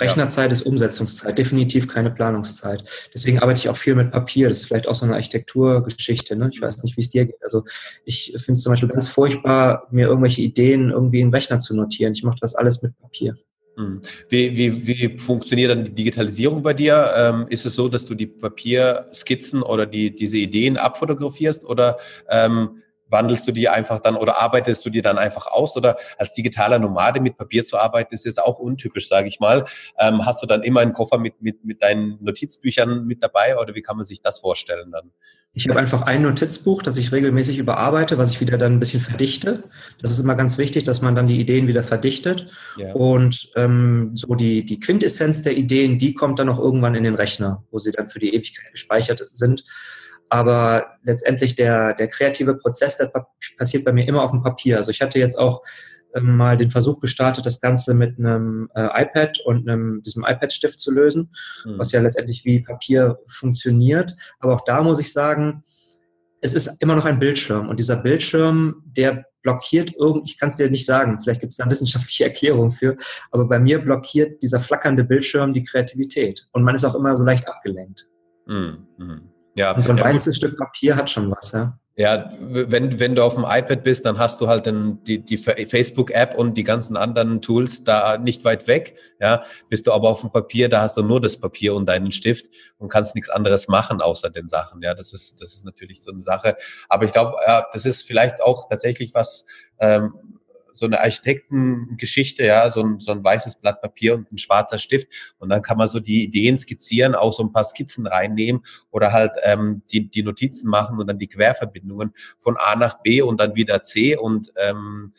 Rechnerzeit 0.00 0.50
ja. 0.50 0.52
ist 0.52 0.62
Umsetzungszeit, 0.62 1.38
definitiv 1.38 1.88
keine 1.88 2.10
Planungszeit. 2.10 2.84
Deswegen 3.14 3.38
arbeite 3.38 3.60
ich 3.60 3.68
auch 3.70 3.76
viel 3.76 3.94
mit 3.94 4.10
Papier. 4.10 4.48
Das 4.48 4.60
ist 4.60 4.66
vielleicht 4.66 4.88
auch 4.88 4.94
so 4.94 5.06
eine 5.06 5.14
Architekturgeschichte. 5.14 6.36
Ne? 6.36 6.50
Ich 6.52 6.60
weiß 6.60 6.82
nicht, 6.82 6.96
wie 6.96 7.00
es 7.00 7.10
dir 7.10 7.24
geht. 7.24 7.42
Also 7.42 7.64
ich 8.04 8.34
finde 8.36 8.52
es 8.52 8.62
zum 8.62 8.72
Beispiel 8.72 8.90
ganz 8.90 9.08
furchtbar, 9.08 9.88
mir 9.90 10.06
irgendwelche 10.06 10.42
Ideen 10.42 10.90
irgendwie 10.90 11.20
im 11.20 11.30
Rechner 11.30 11.60
zu 11.60 11.74
notieren. 11.74 12.12
Ich 12.12 12.22
mache 12.22 12.38
das 12.40 12.54
alles 12.54 12.82
mit 12.82 12.96
Papier. 12.98 13.36
Hm. 13.76 14.00
Wie, 14.30 14.56
wie, 14.56 14.86
wie 14.86 15.18
funktioniert 15.18 15.70
dann 15.70 15.84
die 15.84 15.94
Digitalisierung 15.94 16.62
bei 16.62 16.72
dir? 16.72 17.12
Ähm, 17.14 17.46
ist 17.48 17.66
es 17.66 17.74
so, 17.74 17.88
dass 17.88 18.06
du 18.06 18.14
die 18.14 18.26
Papierskizzen 18.26 19.62
oder 19.62 19.84
die, 19.84 20.14
diese 20.14 20.38
Ideen 20.38 20.78
abfotografierst 20.78 21.62
oder 21.62 21.98
ähm, 22.30 22.82
wandelst 23.08 23.46
du 23.46 23.52
die 23.52 23.68
einfach 23.68 23.98
dann 23.98 24.16
oder 24.16 24.40
arbeitest 24.40 24.84
du 24.86 24.90
die 24.90 25.02
dann 25.02 25.18
einfach 25.18 25.46
aus? 25.46 25.76
Oder 25.76 25.96
als 26.16 26.32
digitaler 26.32 26.78
Nomade 26.78 27.20
mit 27.20 27.36
Papier 27.36 27.64
zu 27.64 27.78
arbeiten, 27.78 28.14
ist 28.14 28.24
jetzt 28.24 28.42
auch 28.42 28.58
untypisch, 28.58 29.08
sage 29.08 29.28
ich 29.28 29.40
mal. 29.40 29.66
Ähm, 29.98 30.24
hast 30.24 30.42
du 30.42 30.46
dann 30.46 30.62
immer 30.62 30.80
einen 30.80 30.94
Koffer 30.94 31.18
mit, 31.18 31.42
mit, 31.42 31.62
mit 31.64 31.82
deinen 31.82 32.16
Notizbüchern 32.24 33.06
mit 33.06 33.22
dabei 33.22 33.58
oder 33.58 33.74
wie 33.74 33.82
kann 33.82 33.98
man 33.98 34.06
sich 34.06 34.22
das 34.22 34.38
vorstellen 34.38 34.90
dann? 34.90 35.12
Ich 35.56 35.66
habe 35.70 35.78
einfach 35.80 36.02
ein 36.02 36.20
Notizbuch, 36.20 36.82
das 36.82 36.98
ich 36.98 37.12
regelmäßig 37.12 37.56
überarbeite, 37.56 38.18
was 38.18 38.30
ich 38.30 38.42
wieder 38.42 38.58
dann 38.58 38.74
ein 38.74 38.78
bisschen 38.78 39.00
verdichte. 39.00 39.64
Das 40.02 40.10
ist 40.10 40.18
immer 40.18 40.34
ganz 40.34 40.58
wichtig, 40.58 40.84
dass 40.84 41.00
man 41.00 41.16
dann 41.16 41.26
die 41.26 41.40
Ideen 41.40 41.66
wieder 41.66 41.82
verdichtet. 41.82 42.52
Ja. 42.76 42.92
Und 42.92 43.50
ähm, 43.56 44.10
so 44.12 44.34
die, 44.34 44.66
die 44.66 44.80
Quintessenz 44.80 45.40
der 45.40 45.56
Ideen, 45.56 45.96
die 45.96 46.12
kommt 46.12 46.38
dann 46.38 46.50
auch 46.50 46.58
irgendwann 46.58 46.94
in 46.94 47.04
den 47.04 47.14
Rechner, 47.14 47.64
wo 47.70 47.78
sie 47.78 47.90
dann 47.90 48.06
für 48.06 48.18
die 48.18 48.34
Ewigkeit 48.34 48.70
gespeichert 48.70 49.30
sind. 49.32 49.64
Aber 50.28 50.98
letztendlich 51.04 51.54
der, 51.54 51.94
der 51.94 52.08
kreative 52.08 52.56
Prozess, 52.58 52.98
der 52.98 53.10
passiert 53.56 53.86
bei 53.86 53.92
mir 53.92 54.06
immer 54.06 54.24
auf 54.24 54.32
dem 54.32 54.42
Papier. 54.42 54.76
Also 54.76 54.90
ich 54.90 55.00
hatte 55.00 55.18
jetzt 55.18 55.38
auch 55.38 55.62
mal 56.22 56.56
den 56.56 56.70
Versuch 56.70 57.00
gestartet, 57.00 57.46
das 57.46 57.60
Ganze 57.60 57.94
mit 57.94 58.18
einem 58.18 58.70
äh, 58.74 59.02
iPad 59.02 59.38
und 59.44 59.68
einem, 59.68 60.02
diesem 60.02 60.24
iPad-Stift 60.24 60.80
zu 60.80 60.92
lösen, 60.92 61.30
mhm. 61.64 61.78
was 61.78 61.92
ja 61.92 62.00
letztendlich 62.00 62.44
wie 62.44 62.60
Papier 62.60 63.18
funktioniert. 63.26 64.16
Aber 64.38 64.54
auch 64.54 64.64
da 64.64 64.82
muss 64.82 65.00
ich 65.00 65.12
sagen, 65.12 65.62
es 66.40 66.54
ist 66.54 66.76
immer 66.80 66.94
noch 66.94 67.04
ein 67.04 67.18
Bildschirm 67.18 67.68
und 67.68 67.80
dieser 67.80 67.96
Bildschirm, 67.96 68.82
der 68.84 69.24
blockiert 69.42 69.92
irgendwie, 69.96 70.30
ich 70.30 70.38
kann 70.38 70.48
es 70.48 70.56
dir 70.56 70.70
nicht 70.70 70.86
sagen, 70.86 71.20
vielleicht 71.22 71.40
gibt 71.40 71.52
es 71.52 71.56
da 71.56 71.64
eine 71.64 71.70
wissenschaftliche 71.70 72.24
Erklärung 72.30 72.72
für, 72.72 72.96
aber 73.30 73.46
bei 73.46 73.58
mir 73.58 73.78
blockiert 73.78 74.42
dieser 74.42 74.60
flackernde 74.60 75.04
Bildschirm 75.04 75.52
die 75.52 75.62
Kreativität 75.62 76.46
und 76.52 76.62
man 76.62 76.74
ist 76.74 76.84
auch 76.84 76.94
immer 76.94 77.16
so 77.16 77.24
leicht 77.24 77.48
abgelenkt. 77.48 78.08
Mhm. 78.46 78.86
Ja. 79.54 79.72
Und 79.72 79.82
so 79.82 79.90
ein 79.90 79.96
ja, 79.96 80.04
weißes 80.04 80.36
Stück 80.36 80.58
Papier 80.58 80.96
hat 80.96 81.08
schon 81.10 81.30
was, 81.30 81.52
ja. 81.52 81.78
Ja, 81.98 82.30
wenn, 82.38 83.00
wenn 83.00 83.14
du 83.14 83.22
auf 83.24 83.36
dem 83.36 83.44
iPad 83.44 83.82
bist, 83.82 84.04
dann 84.04 84.18
hast 84.18 84.42
du 84.42 84.48
halt 84.48 84.66
dann 84.66 85.02
die, 85.04 85.18
die 85.18 85.38
Facebook-App 85.38 86.36
und 86.36 86.54
die 86.54 86.62
ganzen 86.62 86.94
anderen 86.94 87.40
Tools 87.40 87.84
da 87.84 88.18
nicht 88.18 88.44
weit 88.44 88.66
weg. 88.66 88.98
Ja, 89.18 89.42
bist 89.70 89.86
du 89.86 89.92
aber 89.92 90.10
auf 90.10 90.20
dem 90.20 90.30
Papier, 90.30 90.68
da 90.68 90.82
hast 90.82 90.98
du 90.98 91.02
nur 91.02 91.22
das 91.22 91.38
Papier 91.38 91.74
und 91.74 91.86
deinen 91.86 92.12
Stift 92.12 92.50
und 92.76 92.90
kannst 92.90 93.14
nichts 93.14 93.30
anderes 93.30 93.68
machen 93.68 94.02
außer 94.02 94.28
den 94.28 94.46
Sachen. 94.46 94.82
Ja, 94.82 94.92
das 94.92 95.14
ist, 95.14 95.40
das 95.40 95.54
ist 95.54 95.64
natürlich 95.64 96.02
so 96.02 96.10
eine 96.10 96.20
Sache. 96.20 96.58
Aber 96.90 97.06
ich 97.06 97.12
glaube, 97.12 97.38
ja, 97.46 97.66
das 97.72 97.86
ist 97.86 98.02
vielleicht 98.02 98.42
auch 98.42 98.68
tatsächlich 98.68 99.14
was, 99.14 99.46
ähm, 99.78 100.12
so 100.76 100.86
eine 100.86 101.00
Architektengeschichte, 101.00 102.44
ja, 102.44 102.68
so 102.70 102.82
ein, 102.82 103.00
so 103.00 103.12
ein 103.12 103.24
weißes 103.24 103.56
Blatt 103.56 103.80
Papier 103.80 104.14
und 104.14 104.30
ein 104.30 104.38
schwarzer 104.38 104.78
Stift. 104.78 105.08
Und 105.38 105.48
dann 105.48 105.62
kann 105.62 105.78
man 105.78 105.88
so 105.88 106.00
die 106.00 106.22
Ideen 106.24 106.58
skizzieren, 106.58 107.14
auch 107.14 107.32
so 107.32 107.42
ein 107.42 107.52
paar 107.52 107.64
Skizzen 107.64 108.06
reinnehmen 108.06 108.64
oder 108.90 109.12
halt 109.12 109.32
ähm, 109.42 109.82
die, 109.90 110.08
die 110.08 110.22
Notizen 110.22 110.68
machen 110.68 110.98
und 110.98 111.06
dann 111.06 111.18
die 111.18 111.28
Querverbindungen 111.28 112.12
von 112.38 112.56
A 112.56 112.76
nach 112.76 113.02
B 113.02 113.22
und 113.22 113.40
dann 113.40 113.56
wieder 113.56 113.82
C 113.82 114.16
und 114.16 114.52
ähm, 114.56 115.12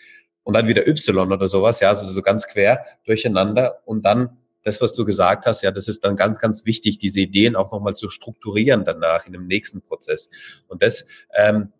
und 0.44 0.54
dann 0.54 0.68
wieder 0.70 0.88
Y 0.88 1.30
oder 1.34 1.46
sowas, 1.48 1.82
ja, 1.82 1.90
also 1.90 2.06
so 2.06 2.22
ganz 2.22 2.48
quer 2.48 2.86
durcheinander 3.04 3.82
und 3.84 4.06
dann 4.06 4.38
das, 4.68 4.82
was 4.82 4.94
du 4.94 5.06
gesagt 5.06 5.46
hast, 5.46 5.62
ja, 5.62 5.72
das 5.72 5.88
ist 5.88 6.04
dann 6.04 6.16
ganz, 6.16 6.40
ganz 6.40 6.66
wichtig, 6.66 6.98
diese 6.98 7.22
Ideen 7.22 7.56
auch 7.56 7.72
nochmal 7.72 7.96
zu 7.96 8.10
strukturieren 8.10 8.84
danach 8.86 9.26
in 9.26 9.34
dem 9.34 9.48
nächsten 9.48 9.82
Prozess. 9.82 10.30
Und 10.68 10.84
das, 10.84 11.06
ähm, 11.34 11.72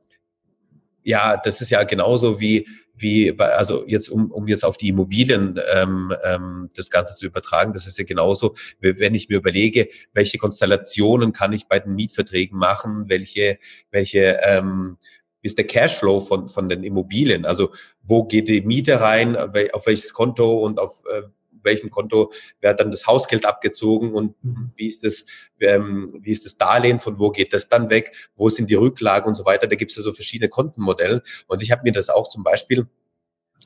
ja, 1.08 1.38
das 1.38 1.62
ist 1.62 1.70
ja 1.70 1.84
genauso 1.84 2.42
wie, 2.42 2.68
wie 2.94 3.32
bei, 3.32 3.54
also 3.54 3.86
jetzt 3.88 4.10
um, 4.10 4.30
um 4.30 4.46
jetzt 4.50 4.66
auf 4.66 4.76
die 4.76 4.90
Immobilien 4.90 5.58
ähm, 5.74 6.14
ähm, 6.22 6.70
das 6.76 6.90
Ganze 6.90 7.16
zu 7.16 7.26
übertragen, 7.26 7.72
das 7.72 7.88
ist 7.88 7.98
ja 7.98 8.04
genauso, 8.04 8.56
wenn 8.82 9.16
ich 9.16 9.30
mir 9.30 9.38
überlege, 9.38 9.88
welche 10.12 10.38
Konstellationen 10.38 11.32
kann 11.32 11.54
ich 11.54 11.68
bei 11.68 11.80
den 11.80 11.96
Mietverträgen 11.96 12.60
machen, 12.60 13.06
welche, 13.08 13.58
welche 13.90 14.40
ähm, 14.44 14.98
ist 15.42 15.58
der 15.58 15.66
Cashflow 15.66 16.20
von, 16.20 16.50
von 16.50 16.68
den 16.68 16.84
Immobilien. 16.84 17.46
Also 17.46 17.72
wo 18.04 18.26
geht 18.26 18.50
die 18.50 18.60
Miete 18.60 19.00
rein, 19.00 19.38
auf 19.38 19.86
welches 19.86 20.14
Konto 20.14 20.58
und 20.58 20.78
auf 20.78 21.04
äh, 21.10 21.22
welchem 21.68 21.92
Konto 21.92 22.32
wird 22.62 22.80
dann 22.80 22.90
das 22.90 23.06
Hausgeld 23.06 23.46
abgezogen 23.46 24.14
und 24.14 24.44
mhm. 24.44 24.72
wie 24.76 24.88
ist 24.88 25.04
das, 25.04 25.26
ähm, 25.60 26.18
wie 26.22 26.32
ist 26.32 26.46
das 26.46 26.58
Darlehen, 26.58 27.00
von 27.00 27.20
wo 27.20 27.30
geht 27.30 27.54
das 27.54 27.70
dann 27.70 27.92
weg, 27.92 28.14
wo 28.36 28.50
sind 28.50 28.72
die 28.72 28.76
Rücklagen 28.76 29.28
und 29.28 29.36
so 29.36 29.46
weiter. 29.46 29.68
Da 29.68 29.76
gibt 29.76 29.92
es 29.92 29.98
ja 29.98 30.04
so 30.04 30.14
verschiedene 30.14 30.50
Kontenmodelle. 30.50 31.22
Und 31.46 31.62
ich 31.62 31.72
habe 31.72 31.84
mir 31.84 31.92
das 31.92 32.10
auch 32.10 32.28
zum 32.30 32.44
Beispiel 32.44 32.88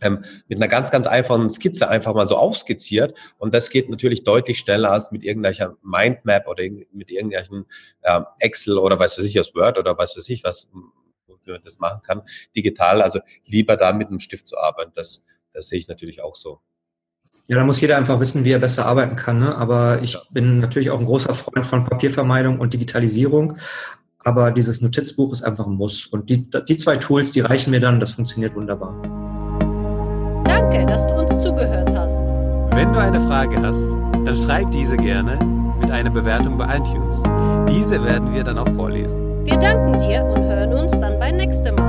ähm, 0.02 0.24
mit 0.48 0.58
einer 0.58 0.68
ganz, 0.68 0.92
ganz 0.92 1.08
einfachen 1.08 1.50
Skizze 1.50 1.88
einfach 1.88 2.14
mal 2.14 2.26
so 2.26 2.36
aufskizziert. 2.36 3.18
Und 3.38 3.54
das 3.54 3.70
geht 3.70 3.90
natürlich 3.90 4.24
deutlich 4.24 4.58
schneller 4.60 4.92
als 4.92 5.12
mit 5.12 5.24
irgendwelcher 5.24 5.78
Mindmap 5.84 6.48
oder 6.48 6.64
mit 6.92 7.12
irgendwelchen 7.12 7.66
äh, 8.02 8.22
Excel 8.40 8.78
oder 8.78 9.00
was 9.00 9.18
weiß 9.18 9.26
ich 9.26 9.40
aus 9.40 9.56
Word 9.56 9.78
oder 9.78 9.98
was 9.98 10.18
weiß 10.18 10.28
ich 10.30 10.44
was, 10.44 10.68
man 11.46 11.62
das 11.64 11.80
machen 11.80 12.02
kann, 12.04 12.22
digital. 12.56 13.02
Also 13.02 13.20
lieber 13.46 13.78
da 13.78 13.94
mit 13.94 14.08
einem 14.08 14.20
Stift 14.20 14.48
zu 14.48 14.58
arbeiten. 14.58 14.92
Das, 14.96 15.24
das 15.52 15.68
sehe 15.68 15.80
ich 15.80 15.88
natürlich 15.88 16.22
auch 16.22 16.36
so. 16.36 16.62
Ja, 17.48 17.58
da 17.58 17.64
muss 17.66 17.82
jeder 17.82 17.98
einfach 17.98 18.20
wissen, 18.20 18.44
wie 18.46 18.52
er 18.52 18.60
besser 18.60 18.86
arbeiten 18.86 19.16
kann. 19.16 19.40
Ne? 19.40 19.56
Aber 19.56 20.02
ich 20.02 20.18
bin 20.32 20.60
natürlich 20.60 20.90
auch 20.90 21.00
ein 21.00 21.06
großer 21.06 21.34
Freund 21.34 21.66
von 21.66 21.84
Papiervermeidung 21.84 22.60
und 22.60 22.74
Digitalisierung. 22.74 23.58
Aber 24.24 24.52
dieses 24.52 24.82
Notizbuch 24.82 25.34
ist 25.34 25.44
einfach 25.44 25.66
ein 25.66 25.74
Muss. 25.74 26.06
Und 26.06 26.30
die, 26.30 26.48
die 26.50 26.78
zwei 26.78 26.98
Tools, 26.98 27.32
die 27.32 27.42
reichen 27.42 27.72
mir 27.72 27.80
dann. 27.80 28.00
Das 28.00 28.12
funktioniert 28.12 28.56
wunderbar. 28.56 28.94
Danke, 30.46 30.86
dass 30.86 31.06
du 31.08 31.14
uns 31.16 31.44
zugehört 31.44 31.90
hast. 31.96 32.18
Wenn 32.74 32.94
du 32.94 33.00
eine 33.00 33.20
Frage 33.28 33.62
hast, 33.62 33.90
dann 34.26 34.38
schreib 34.38 34.72
diese 34.72 34.96
gerne 34.96 35.38
mit 35.82 35.92
einer 35.92 36.10
Bewertung 36.10 36.58
bei 36.58 36.78
iTunes. 36.78 37.24
Diese 37.68 38.04
werden 38.04 38.34
wir 38.34 38.44
dann 38.44 38.60
auch 38.60 38.70
vorlesen. 38.76 39.44
Wir 39.44 39.58
danken 39.58 40.00
dir 40.00 40.24
und 40.24 40.44
hören 40.44 40.74
uns 40.74 40.92
dann 40.94 41.20
beim 41.20 41.36
nächsten 41.36 41.76
Mal. 41.76 41.81